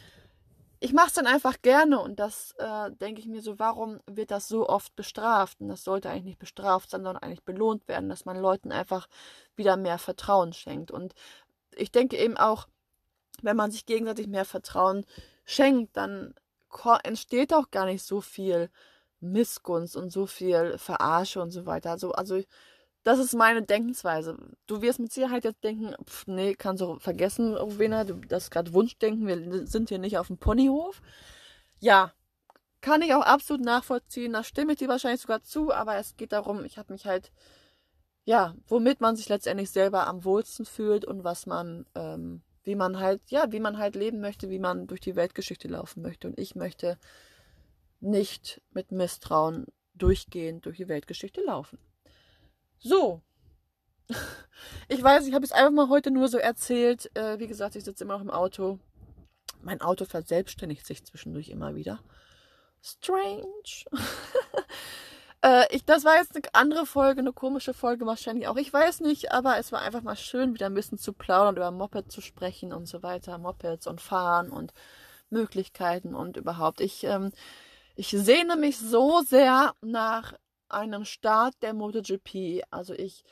ich 0.80 0.94
mache 0.94 1.08
es 1.08 1.14
dann 1.14 1.28
einfach 1.28 1.62
gerne 1.62 2.00
und 2.00 2.20
das 2.20 2.56
äh, 2.58 2.92
denke 2.92 3.20
ich 3.20 3.28
mir 3.28 3.42
so, 3.42 3.60
warum 3.60 4.00
wird 4.10 4.32
das 4.32 4.48
so 4.48 4.70
oft 4.70 4.96
bestraft? 4.96 5.60
Und 5.60 5.68
das 5.68 5.84
sollte 5.84 6.10
eigentlich 6.10 6.24
nicht 6.24 6.40
bestraft 6.40 6.90
sein, 6.90 7.04
sondern 7.04 7.22
eigentlich 7.22 7.44
belohnt 7.44 7.86
werden, 7.90 8.08
dass 8.08 8.24
man 8.24 8.38
Leuten 8.38 8.72
einfach 8.72 9.08
wieder 9.58 9.76
mehr 9.76 9.98
Vertrauen 9.98 10.54
schenkt. 10.54 10.90
Und 10.90 11.14
ich 11.76 11.92
denke 11.92 12.16
eben 12.16 12.38
auch, 12.38 12.70
wenn 13.42 13.58
man 13.58 13.72
sich 13.72 13.86
gegenseitig 13.86 14.28
mehr 14.28 14.46
Vertrauen 14.46 15.06
schenkt, 15.44 15.98
dann 15.98 16.34
entsteht 17.04 17.54
auch 17.54 17.72
gar 17.72 17.86
nicht 17.86 18.04
so 18.04 18.22
viel 18.22 18.70
Missgunst 19.20 19.96
und 19.96 20.12
so 20.12 20.26
viel 20.26 20.78
Verarsche 20.78 21.42
und 21.42 21.52
so 21.52 21.66
weiter. 21.66 21.92
Also, 21.92 22.12
also 22.14 22.42
das 23.04 23.20
ist 23.20 23.34
meine 23.34 23.64
Denkensweise. 23.64 24.38
Du 24.68 24.82
wirst 24.82 25.00
mit 25.00 25.12
Sicherheit 25.12 25.44
jetzt 25.44 25.64
denken, 25.64 25.96
pff, 26.06 26.28
nee, 26.28 26.56
kannst 26.56 26.82
du 26.82 27.00
vergessen, 27.00 27.56
Rowena, 27.56 28.04
das 28.04 28.46
ist 28.46 28.52
gerade 28.52 28.74
Wunschdenken, 28.74 29.28
wir 29.28 29.68
sind 29.68 29.90
hier 29.90 30.00
nicht 30.00 30.18
auf 30.18 30.28
dem 30.28 30.38
Ponyhof. 30.38 31.02
Ja, 31.80 32.14
kann 32.82 33.02
ich 33.02 33.14
auch 33.14 33.24
absolut 33.24 33.64
nachvollziehen, 33.66 34.34
da 34.34 34.44
stimme 34.44 34.74
ich 34.74 34.80
dir 34.80 34.88
wahrscheinlich 34.90 35.22
sogar 35.22 35.44
zu, 35.44 35.74
aber 35.74 35.98
es 35.98 36.18
geht 36.18 36.32
darum, 36.34 36.64
ich 36.66 36.78
habe 36.78 36.94
mich 36.94 37.06
halt, 37.06 37.32
ja, 38.26 38.56
womit 38.68 39.02
man 39.02 39.16
sich 39.16 39.30
letztendlich 39.30 39.72
selber 39.72 40.08
am 40.08 40.24
wohlsten 40.24 40.66
fühlt 40.66 41.06
und 41.06 41.24
was 41.24 41.46
man, 41.46 41.86
ähm, 41.96 42.42
wie 42.64 42.76
man 42.76 43.00
halt, 43.00 43.22
ja, 43.30 43.52
wie 43.52 43.60
man 43.60 43.78
halt 43.78 43.96
leben 43.96 44.20
möchte, 44.20 44.50
wie 44.50 44.60
man 44.60 44.88
durch 44.88 45.02
die 45.02 45.16
Weltgeschichte 45.16 45.68
laufen 45.68 46.02
möchte. 46.02 46.28
Und 46.28 46.40
ich 46.40 46.56
möchte 46.56 46.98
nicht 48.00 48.62
mit 48.72 48.92
Misstrauen 48.92 49.66
durchgehend 49.94 50.66
durch 50.66 50.78
die 50.78 50.88
Weltgeschichte 50.88 51.42
laufen. 51.42 51.80
So. 52.80 53.22
Ich 54.90 55.02
weiß, 55.02 55.26
ich 55.26 55.34
habe 55.34 55.46
es 55.46 55.54
einfach 55.54 55.72
mal 55.72 55.88
heute 55.88 56.12
nur 56.12 56.28
so 56.28 56.38
erzählt. 56.38 57.10
Äh, 57.16 57.40
wie 57.40 57.48
gesagt, 57.48 57.78
ich 57.78 57.86
sitze 57.86 58.04
immer 58.04 58.16
noch 58.16 58.24
im 58.24 58.30
Auto. 58.30 58.78
Mein 59.62 59.80
Auto 59.80 60.04
verselbstständigt 60.04 60.86
sich 60.86 61.06
zwischendurch 61.06 61.48
immer 61.48 61.76
wieder. 61.76 62.04
Strange. 62.82 63.86
äh, 65.44 65.74
ich, 65.76 65.86
das 65.86 66.04
war 66.04 66.18
jetzt 66.18 66.36
eine 66.36 66.44
andere 66.54 66.86
Folge, 66.86 67.22
eine 67.22 67.34
komische 67.34 67.74
Folge 67.74 68.06
wahrscheinlich 68.06 68.48
auch. 68.48 68.58
Ich 68.58 68.72
weiß 68.74 69.02
nicht, 69.02 69.32
aber 69.32 69.58
es 69.58 69.72
war 69.72 69.82
einfach 69.82 70.02
mal 70.02 70.16
schön, 70.16 70.54
wieder 70.54 70.68
ein 70.68 70.74
bisschen 70.74 70.98
zu 70.98 71.14
plaudern, 71.14 71.58
über 71.58 71.72
Moped 71.72 72.12
zu 72.12 72.22
sprechen 72.22 72.74
und 72.74 72.88
so 72.88 73.04
weiter. 73.04 73.38
Mopeds 73.38 73.88
und 73.88 74.02
Fahren 74.02 74.50
und 74.50 74.74
Möglichkeiten 75.30 76.16
und 76.16 76.38
überhaupt. 76.38 76.82
Ich, 76.82 77.04
ähm, 77.04 77.32
ich 77.96 78.10
sehne 78.10 78.56
mich 78.56 78.78
so 78.78 79.22
sehr 79.22 79.74
nach 79.82 80.34
einem 80.70 81.06
Start 81.06 81.56
der 81.62 81.74
MotoGP. 81.74 82.64
Also 82.72 82.94
ich, 82.94 83.24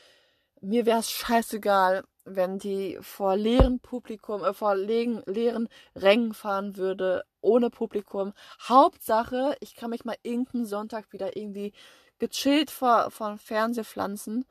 mir 0.62 0.86
wäre 0.86 1.00
es 1.00 1.12
scheißegal, 1.12 2.04
wenn 2.28 2.60
die 2.60 2.98
vor 3.02 3.36
leeren 3.36 3.80
Publikum, 3.80 4.44
äh, 4.44 4.54
vor 4.54 4.76
leeren, 4.76 5.24
leeren 5.26 5.70
Rängen 5.96 6.34
fahren 6.34 6.78
würde, 6.78 7.24
ohne 7.42 7.70
Publikum. 7.70 8.34
Hauptsache, 8.62 9.56
ich 9.62 9.76
kann 9.76 9.90
mich 9.90 10.06
mal 10.06 10.18
irgendeinen 10.24 10.66
Sonntag 10.66 11.12
wieder 11.14 11.38
irgendwie 11.38 11.74
gechillt 12.20 12.72
vor, 12.72 13.12
vor 13.12 13.30
dem 13.30 13.38
Fernseher 13.38 13.86
pflanzen, 13.86 14.46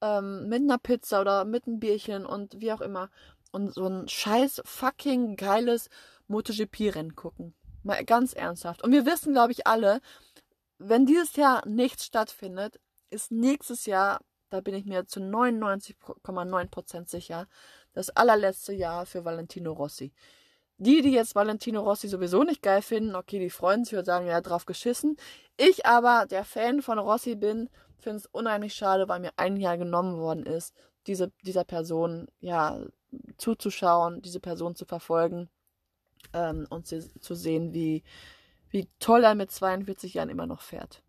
ähm, 0.00 0.48
mit 0.48 0.62
einer 0.62 0.78
Pizza 0.78 1.20
oder 1.20 1.44
mit 1.44 1.66
einem 1.66 1.80
Bierchen 1.80 2.24
und 2.26 2.60
wie 2.60 2.72
auch 2.72 2.80
immer. 2.80 3.10
Und 3.52 3.74
so 3.74 3.86
ein 3.86 4.08
scheiß 4.08 4.62
fucking 4.64 5.36
geiles 5.36 5.88
MotoGP-Rennen 6.28 7.16
gucken. 7.16 7.54
Mal 7.82 8.04
ganz 8.04 8.32
ernsthaft. 8.32 8.82
Und 8.82 8.92
wir 8.92 9.06
wissen, 9.06 9.32
glaube 9.32 9.52
ich, 9.52 9.66
alle, 9.66 10.00
wenn 10.78 11.06
dieses 11.06 11.36
Jahr 11.36 11.66
nichts 11.66 12.06
stattfindet, 12.06 12.80
ist 13.10 13.32
nächstes 13.32 13.86
Jahr, 13.86 14.20
da 14.50 14.60
bin 14.60 14.74
ich 14.74 14.84
mir 14.84 15.06
zu 15.06 15.20
99,9% 15.20 17.08
sicher, 17.08 17.46
das 17.92 18.10
allerletzte 18.10 18.72
Jahr 18.72 19.06
für 19.06 19.24
Valentino 19.24 19.72
Rossi. 19.72 20.12
Die, 20.78 21.02
die 21.02 21.12
jetzt 21.12 21.34
Valentino 21.34 21.82
Rossi 21.82 22.08
sowieso 22.08 22.42
nicht 22.42 22.62
geil 22.62 22.82
finden, 22.82 23.14
okay, 23.14 23.38
die 23.38 23.50
freuen 23.50 23.84
sich 23.84 23.98
und 23.98 24.04
sagen, 24.04 24.26
ja, 24.26 24.40
drauf 24.40 24.66
geschissen. 24.66 25.16
Ich 25.56 25.86
aber, 25.86 26.26
der 26.26 26.44
Fan 26.44 26.82
von 26.82 26.98
Rossi 26.98 27.36
bin, 27.36 27.68
finde 27.98 28.18
es 28.18 28.26
unheimlich 28.26 28.74
schade, 28.74 29.08
weil 29.08 29.20
mir 29.20 29.32
ein 29.36 29.56
Jahr 29.56 29.76
genommen 29.76 30.16
worden 30.16 30.46
ist, 30.46 30.74
diese, 31.06 31.32
dieser 31.44 31.64
Person, 31.64 32.28
ja, 32.40 32.80
zuzuschauen, 33.36 34.22
diese 34.22 34.40
Person 34.40 34.74
zu 34.74 34.84
verfolgen 34.84 35.48
ähm, 36.32 36.66
und 36.70 36.86
zu, 36.86 37.00
zu 37.20 37.34
sehen, 37.34 37.74
wie, 37.74 38.02
wie 38.70 38.88
toll 39.00 39.24
er 39.24 39.34
mit 39.34 39.50
42 39.50 40.14
Jahren 40.14 40.30
immer 40.30 40.46
noch 40.46 40.60
fährt. 40.60 41.02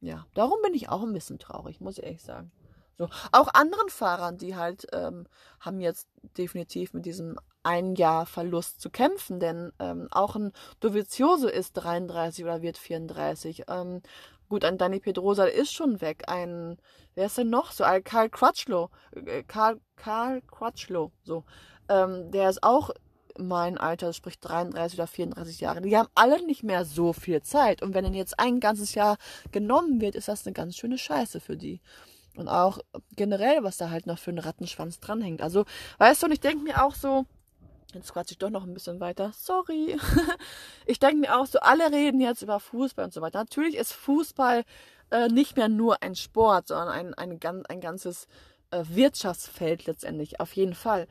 Ja, 0.00 0.26
darum 0.34 0.58
bin 0.62 0.74
ich 0.74 0.88
auch 0.88 1.02
ein 1.02 1.12
bisschen 1.12 1.38
traurig, 1.38 1.80
muss 1.80 1.98
ich 1.98 2.04
ehrlich 2.04 2.22
sagen. 2.22 2.52
So. 2.96 3.08
Auch 3.32 3.48
anderen 3.54 3.88
Fahrern, 3.88 4.38
die 4.38 4.56
halt 4.56 4.86
ähm, 4.92 5.26
haben 5.60 5.80
jetzt 5.80 6.08
definitiv 6.38 6.94
mit 6.94 7.06
diesem 7.06 7.38
ein 7.62 7.94
Jahr 7.94 8.26
Verlust 8.26 8.80
zu 8.80 8.90
kämpfen, 8.90 9.40
denn 9.40 9.72
ähm, 9.78 10.08
auch 10.10 10.36
ein 10.36 10.52
Dovizioso 10.80 11.48
ist 11.48 11.72
33 11.72 12.44
oder 12.44 12.62
wird 12.62 12.78
34. 12.78 13.64
Ähm, 13.68 14.02
gut, 14.48 14.64
ein 14.64 14.78
Danny 14.78 15.00
Pedrosa 15.00 15.44
ist 15.44 15.72
schon 15.72 16.00
weg. 16.00 16.24
Ein, 16.28 16.76
wer 17.14 17.26
ist 17.26 17.38
denn 17.38 17.50
noch 17.50 17.72
so? 17.72 17.84
Ein 17.84 18.04
Karl 18.04 18.28
Crutchlow. 18.28 18.90
Äh, 19.12 19.42
Karl, 19.44 19.80
Karl 19.96 20.42
Crutchlow, 20.42 21.10
so. 21.24 21.44
Ähm, 21.88 22.30
der 22.30 22.50
ist 22.50 22.62
auch 22.62 22.90
mein 23.38 23.78
Alter, 23.78 24.12
sprich 24.12 24.38
33 24.38 24.98
oder 24.98 25.06
34 25.06 25.60
Jahre, 25.60 25.80
die 25.80 25.96
haben 25.96 26.08
alle 26.14 26.44
nicht 26.46 26.62
mehr 26.62 26.84
so 26.84 27.12
viel 27.12 27.42
Zeit. 27.42 27.82
Und 27.82 27.94
wenn 27.94 28.04
ihnen 28.04 28.14
jetzt 28.14 28.38
ein 28.38 28.60
ganzes 28.60 28.94
Jahr 28.94 29.16
genommen 29.50 30.00
wird, 30.00 30.14
ist 30.14 30.28
das 30.28 30.46
eine 30.46 30.52
ganz 30.52 30.76
schöne 30.76 30.98
Scheiße 30.98 31.40
für 31.40 31.56
die. 31.56 31.80
Und 32.36 32.48
auch 32.48 32.78
generell, 33.16 33.62
was 33.62 33.76
da 33.76 33.90
halt 33.90 34.06
noch 34.06 34.18
für 34.18 34.30
einen 34.30 34.40
Rattenschwanz 34.40 34.98
dranhängt. 35.00 35.40
Also, 35.40 35.64
weißt 35.98 36.22
du, 36.22 36.26
und 36.26 36.32
ich 36.32 36.40
denke 36.40 36.64
mir 36.64 36.84
auch 36.84 36.94
so, 36.94 37.26
jetzt 37.92 38.12
quatsche 38.12 38.32
ich 38.32 38.38
doch 38.38 38.50
noch 38.50 38.64
ein 38.64 38.74
bisschen 38.74 38.98
weiter, 39.00 39.32
sorry. 39.34 39.96
ich 40.86 40.98
denke 40.98 41.18
mir 41.18 41.38
auch 41.38 41.46
so, 41.46 41.60
alle 41.60 41.92
reden 41.92 42.20
jetzt 42.20 42.42
über 42.42 42.58
Fußball 42.58 43.04
und 43.04 43.14
so 43.14 43.20
weiter. 43.20 43.38
Natürlich 43.38 43.76
ist 43.76 43.92
Fußball 43.92 44.64
äh, 45.10 45.28
nicht 45.28 45.56
mehr 45.56 45.68
nur 45.68 46.02
ein 46.02 46.16
Sport, 46.16 46.68
sondern 46.68 46.88
ein, 46.88 47.14
ein, 47.14 47.64
ein, 47.68 47.80
ganzes 47.80 48.26
äh, 48.72 48.82
Wirtschaftsfeld 48.88 49.86
letztendlich, 49.86 50.40
auf 50.40 50.52
jeden 50.54 50.74
Fall. 50.74 51.06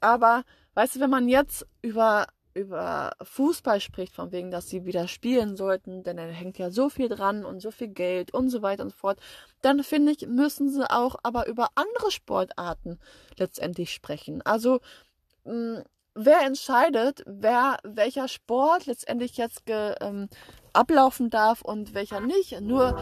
Aber 0.00 0.44
Weißt 0.76 0.94
du, 0.94 1.00
wenn 1.00 1.08
man 1.08 1.26
jetzt 1.26 1.66
über, 1.80 2.26
über 2.56 3.12
Fußball 3.22 3.80
spricht, 3.80 4.14
von 4.14 4.32
wegen, 4.32 4.50
dass 4.50 4.68
sie 4.68 4.84
wieder 4.84 5.08
spielen 5.08 5.56
sollten, 5.56 6.02
denn 6.02 6.16
da 6.16 6.24
hängt 6.24 6.58
ja 6.58 6.70
so 6.70 6.88
viel 6.88 7.08
dran 7.08 7.44
und 7.44 7.60
so 7.60 7.70
viel 7.70 7.88
Geld 7.88 8.32
und 8.32 8.48
so 8.48 8.62
weiter 8.62 8.82
und 8.82 8.90
so 8.90 8.96
fort, 8.96 9.20
dann 9.62 9.82
finde 9.84 10.12
ich, 10.12 10.26
müssen 10.26 10.70
sie 10.70 10.90
auch 10.90 11.16
aber 11.22 11.46
über 11.46 11.68
andere 11.74 12.10
Sportarten 12.10 12.98
letztendlich 13.36 13.92
sprechen. 13.92 14.42
Also, 14.42 14.80
mh, 15.44 15.52
hm, 15.52 15.82
wer 16.14 16.40
entscheidet, 16.42 17.22
wer 17.26 17.76
welcher 17.84 18.26
Sport 18.28 18.86
letztendlich 18.86 19.36
jetzt 19.36 19.66
ge, 19.66 19.94
ähm, 20.00 20.28
ablaufen 20.72 21.30
darf 21.30 21.62
und 21.62 21.94
welcher 21.94 22.20
nicht. 22.20 22.60
Nur 22.60 22.96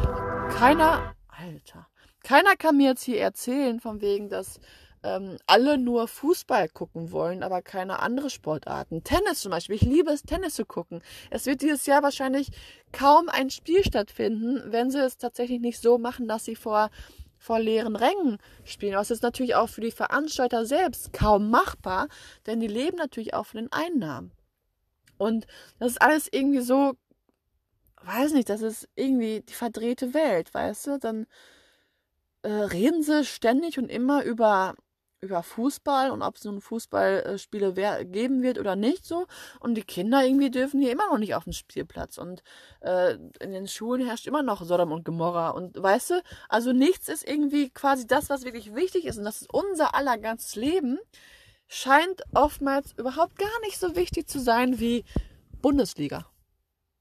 keiner, 0.51 1.15
Alter, 1.29 1.87
keiner 2.25 2.57
kann 2.57 2.77
mir 2.77 2.91
jetzt 2.91 3.05
hier 3.05 3.21
erzählen, 3.21 3.81
von 3.81 4.01
wegen, 4.01 4.29
dass 4.29 4.59
ähm, 5.05 5.37
alle 5.47 5.77
nur 5.77 6.09
Fußball 6.09 6.69
gucken 6.71 7.13
wollen, 7.13 7.43
aber 7.43 7.63
keine 7.63 8.01
andere 8.01 8.31
Sportarten. 8.31 9.05
Tennis 9.05 9.41
zum 9.41 9.51
Beispiel. 9.51 9.77
Ich 9.77 9.83
liebe 9.83 10.11
es, 10.11 10.23
Tennis 10.23 10.55
zu 10.55 10.65
gucken. 10.65 11.03
Es 11.31 11.45
wird 11.47 11.61
dieses 11.61 11.85
Jahr 11.87 12.03
wahrscheinlich 12.03 12.49
kaum 12.91 13.29
ein 13.29 13.51
Spiel 13.51 13.85
stattfinden, 13.85 14.73
wenn 14.73 14.91
sie 14.91 14.99
es 14.99 15.19
tatsächlich 15.19 15.61
nicht 15.61 15.81
so 15.81 15.99
machen, 15.99 16.27
dass 16.27 16.45
sie 16.45 16.57
vor 16.57 16.91
vor 17.37 17.61
leeren 17.61 17.95
Rängen 17.95 18.39
spielen. 18.65 18.95
Was 18.95 19.11
ist 19.11 19.23
natürlich 19.23 19.55
auch 19.55 19.69
für 19.69 19.83
die 19.83 19.91
Veranstalter 19.91 20.65
selbst 20.65 21.13
kaum 21.13 21.51
machbar, 21.51 22.09
denn 22.47 22.59
die 22.59 22.67
leben 22.67 22.97
natürlich 22.97 23.35
auch 23.35 23.45
von 23.45 23.61
den 23.61 23.73
Einnahmen. 23.73 24.33
Und 25.19 25.47
das 25.79 25.93
ist 25.93 26.01
alles 26.01 26.29
irgendwie 26.33 26.63
so, 26.63 26.95
weiß 28.03 28.33
nicht, 28.33 28.49
das 28.49 28.63
ist 28.63 28.89
irgendwie 28.95 29.43
die 29.43 29.53
verdrehte 29.53 30.15
Welt, 30.15 30.55
weißt 30.55 30.87
du? 30.87 30.99
Dann 30.99 31.27
äh, 32.41 32.49
reden 32.49 33.03
sie 33.03 33.27
ständig 33.27 33.79
und 33.79 33.91
immer 33.91 34.25
über 34.25 34.75
über 35.25 35.43
Fußball 35.43 36.11
und 36.11 36.23
ob 36.23 36.37
es 36.37 36.45
nun 36.45 36.61
Fußballspiele 36.61 38.05
geben 38.05 38.43
wird 38.43 38.59
oder 38.59 38.77
nicht 38.77 39.05
so. 39.05 39.27
Und 39.61 39.75
die 39.75 39.83
Kinder 39.83 40.25
irgendwie 40.25 40.51
dürfen 40.51 40.81
hier 40.81 40.93
immer 40.93 41.09
noch 41.11 41.19
nicht 41.19 41.35
auf 41.35 41.45
den 41.45 41.53
Spielplatz. 41.53 42.19
Und 42.19 42.43
äh, 42.81 43.15
in 43.41 43.53
den 43.53 43.67
Schulen 43.69 44.07
herrscht 44.07 44.27
immer 44.27 44.43
noch 44.43 44.63
Sodom 44.63 44.93
und 44.93 45.05
Gomorra. 45.05 45.51
Und 45.51 45.81
weißt 45.81 46.11
du, 46.11 46.23
also 46.49 46.73
nichts 46.73 47.09
ist 47.09 47.27
irgendwie 47.27 47.71
quasi 47.71 48.07
das, 48.07 48.31
was 48.31 48.45
wirklich 48.45 48.75
wichtig 48.75 49.07
ist. 49.07 49.19
Und 49.19 49.25
das 49.25 49.43
ist 49.43 49.53
unser 49.53 49.95
aller 49.95 50.19
ganzes 50.19 50.55
Leben. 50.57 50.99
Scheint 51.67 52.23
oftmals 52.35 52.93
überhaupt 52.99 53.39
gar 53.39 53.61
nicht 53.63 53.79
so 53.79 53.97
wichtig 53.97 54.29
zu 54.29 54.39
sein 54.39 54.79
wie 54.79 55.05
Bundesliga 55.63 56.27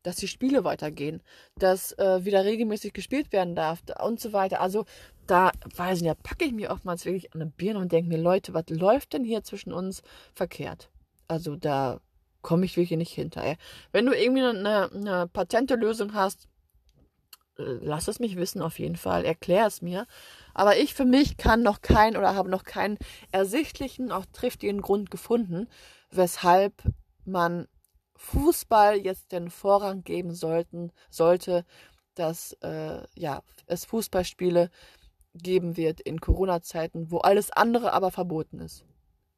dass 0.03 0.17
die 0.17 0.27
Spiele 0.27 0.63
weitergehen, 0.63 1.21
dass 1.57 1.93
äh, 1.93 2.23
wieder 2.25 2.45
regelmäßig 2.45 2.93
gespielt 2.93 3.31
werden 3.31 3.55
darf 3.55 3.81
und 4.03 4.19
so 4.19 4.33
weiter. 4.33 4.61
Also 4.61 4.85
da 5.27 5.51
weiß 5.75 6.01
ich 6.01 6.07
da 6.07 6.13
packe 6.13 6.45
ich 6.45 6.51
mir 6.51 6.71
oftmals 6.71 7.05
wirklich 7.05 7.33
an 7.33 7.41
eine 7.41 7.51
Birne 7.51 7.79
und 7.79 7.91
denke 7.91 8.09
mir, 8.09 8.21
Leute, 8.21 8.53
was 8.53 8.65
läuft 8.69 9.13
denn 9.13 9.23
hier 9.23 9.43
zwischen 9.43 9.73
uns 9.73 10.01
verkehrt? 10.33 10.89
Also 11.27 11.55
da 11.55 11.99
komme 12.41 12.65
ich 12.65 12.77
wirklich 12.77 12.97
nicht 12.97 13.13
hinter. 13.13 13.55
Wenn 13.91 14.05
du 14.05 14.11
irgendwie 14.13 14.43
eine, 14.43 14.91
eine 14.91 15.27
patente 15.27 15.75
Lösung 15.75 16.13
hast, 16.13 16.47
äh, 17.57 17.63
lass 17.81 18.07
es 18.07 18.19
mich 18.19 18.35
wissen 18.35 18.61
auf 18.61 18.79
jeden 18.79 18.97
Fall, 18.97 19.25
erklär 19.25 19.67
es 19.67 19.81
mir. 19.81 20.05
Aber 20.53 20.77
ich 20.77 20.93
für 20.93 21.05
mich 21.05 21.37
kann 21.37 21.63
noch 21.63 21.81
keinen 21.81 22.17
oder 22.17 22.35
habe 22.35 22.49
noch 22.49 22.63
keinen 22.63 22.97
ersichtlichen, 23.31 24.11
auch 24.11 24.25
triftigen 24.33 24.81
Grund 24.81 25.09
gefunden, 25.09 25.67
weshalb 26.11 26.73
man 27.25 27.67
Fußball 28.23 28.95
jetzt 28.97 29.31
den 29.31 29.49
Vorrang 29.49 30.03
geben 30.03 30.33
sollten, 30.33 30.91
sollte, 31.09 31.65
dass 32.15 32.53
äh, 32.61 33.03
ja, 33.15 33.41
es 33.67 33.85
Fußballspiele 33.85 34.69
geben 35.35 35.77
wird 35.77 35.99
in 35.99 36.21
Corona-Zeiten, 36.21 37.11
wo 37.11 37.17
alles 37.17 37.51
andere 37.51 37.91
aber 37.93 38.11
verboten 38.11 38.59
ist. 38.59 38.85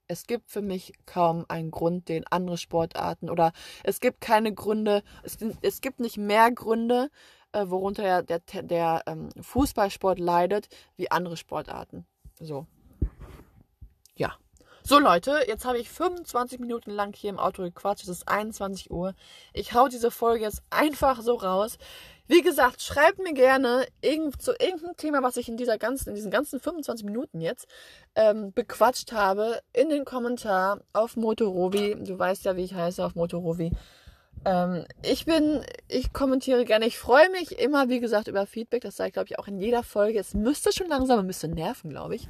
Es 0.08 0.28
gibt 0.28 0.52
für 0.52 0.62
mich 0.62 0.94
kaum 1.08 1.46
einen 1.48 1.72
Grund, 1.72 2.10
den 2.10 2.28
andere 2.28 2.58
Sportarten 2.58 3.30
oder 3.30 3.54
es 3.84 4.00
gibt 4.00 4.22
keine 4.22 4.54
Gründe, 4.54 5.02
es, 5.24 5.38
es 5.62 5.82
gibt 5.82 6.00
nicht 6.00 6.18
mehr 6.18 6.52
Gründe, 6.52 7.10
äh, 7.54 7.68
worunter 7.68 8.22
der, 8.22 8.40
der, 8.40 8.64
der 8.64 9.04
ähm, 9.08 9.30
Fußballsport 9.42 10.20
leidet, 10.20 10.68
wie 10.96 11.10
andere 11.10 11.38
Sportarten. 11.38 12.06
So. 12.40 12.68
Ja. 14.16 14.36
So 14.88 15.00
Leute, 15.00 15.40
jetzt 15.48 15.66
habe 15.66 15.80
ich 15.80 15.90
25 15.90 16.60
Minuten 16.60 16.92
lang 16.92 17.12
hier 17.16 17.32
im 17.32 17.40
Auto 17.40 17.64
gequatscht. 17.64 18.04
Es 18.04 18.10
ist 18.10 18.28
21 18.28 18.92
Uhr. 18.92 19.16
Ich 19.52 19.74
hau 19.74 19.88
diese 19.88 20.12
Folge 20.12 20.44
jetzt 20.44 20.62
einfach 20.70 21.22
so 21.22 21.34
raus. 21.34 21.80
Wie 22.28 22.44
gesagt, 22.44 22.84
schreibt 22.84 23.18
mir 23.18 23.34
gerne 23.34 23.88
irgend, 24.02 24.40
zu 24.40 24.52
irgendeinem 24.52 24.96
Thema, 24.96 25.24
was 25.24 25.38
ich 25.38 25.50
in 25.50 25.58
dieser 25.58 25.80
ganzen, 25.80 26.10
in 26.10 26.16
diesen 26.16 26.30
ganzen 26.30 26.60
25 26.60 27.04
Minuten 27.04 27.42
jetzt 27.42 27.66
ähm, 28.14 28.54
bequatscht 28.54 29.12
habe, 29.12 29.60
in 29.74 29.90
den 29.90 30.06
Kommentar 30.06 30.82
auf 30.94 31.16
Motorovi. 31.16 31.96
Du 32.04 32.20
weißt 32.20 32.46
ja, 32.46 32.56
wie 32.56 32.66
ich 32.66 32.76
heiße 32.76 33.04
auf 33.04 33.16
Motorovi. 33.16 33.72
Ähm, 34.46 34.86
ich 35.02 35.26
bin, 35.26 35.66
ich 35.88 36.14
kommentiere 36.14 36.64
gerne. 36.64 36.86
Ich 36.86 37.00
freue 37.00 37.32
mich 37.32 37.58
immer, 37.58 37.90
wie 37.90 38.02
gesagt, 38.02 38.28
über 38.28 38.46
Feedback. 38.46 38.84
Das 38.84 38.98
sage 38.98 39.08
ich, 39.08 39.14
glaube 39.14 39.30
ich, 39.32 39.40
auch 39.40 39.48
in 39.48 39.58
jeder 39.58 39.82
Folge. 39.82 40.20
Es 40.20 40.36
müsste 40.36 40.72
schon 40.72 40.90
langsam 40.90 41.26
bisschen 41.26 41.56
nerven, 41.56 41.90
glaube 41.90 42.14
ich. 42.14 42.28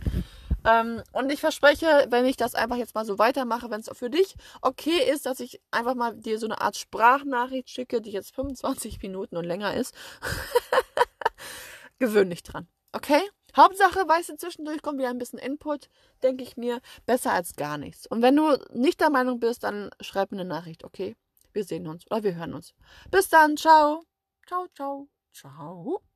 Ähm, 0.66 1.04
und 1.14 1.32
ich 1.32 1.40
verspreche, 1.40 2.08
wenn 2.10 2.26
ich 2.26 2.38
das 2.38 2.56
einfach 2.56 2.78
jetzt 2.78 2.96
mal 2.96 3.06
so 3.06 3.20
weitermache, 3.20 3.70
wenn 3.70 3.82
es 3.82 3.90
für 3.94 4.10
dich 4.10 4.36
okay 4.62 5.10
ist, 5.12 5.26
dass 5.26 5.40
ich 5.40 5.62
einfach 5.72 5.96
mal 5.96 6.16
dir 6.16 6.40
so 6.40 6.48
eine 6.48 6.60
Art 6.60 6.76
Sprachnachricht 6.76 7.70
schicke, 7.70 8.02
die 8.02 8.12
jetzt 8.12 8.34
25 8.36 9.02
Minuten 9.02 9.38
und 9.38 9.46
länger 9.46 9.76
ist, 9.76 9.96
gewöhn 12.00 12.30
dich 12.30 12.44
dran. 12.44 12.68
Okay? 12.92 13.22
Hauptsache, 13.56 14.08
weißt 14.08 14.30
du, 14.30 14.36
zwischendurch 14.38 14.82
kommt 14.82 15.00
wieder 15.00 15.10
ein 15.10 15.18
bisschen 15.18 15.40
Input, 15.40 15.90
denke 16.24 16.44
ich 16.44 16.58
mir, 16.58 16.82
besser 17.06 17.32
als 17.32 17.56
gar 17.56 17.78
nichts. 17.78 18.06
Und 18.06 18.22
wenn 18.22 18.36
du 18.36 18.58
nicht 18.74 19.00
der 19.00 19.10
Meinung 19.10 19.40
bist, 19.40 19.64
dann 19.64 19.92
schreib 20.02 20.32
mir 20.32 20.42
eine 20.42 20.50
Nachricht, 20.50 20.84
okay? 20.84 21.16
Wir 21.54 21.64
sehen 21.64 21.88
uns 21.88 22.06
oder 22.12 22.24
wir 22.24 22.36
hören 22.36 22.54
uns. 22.54 22.74
Bis 23.12 23.30
dann, 23.30 23.56
ciao. 23.56 24.04
Ciao, 24.46 24.68
ciao, 24.76 25.08
ciao. 25.34 26.15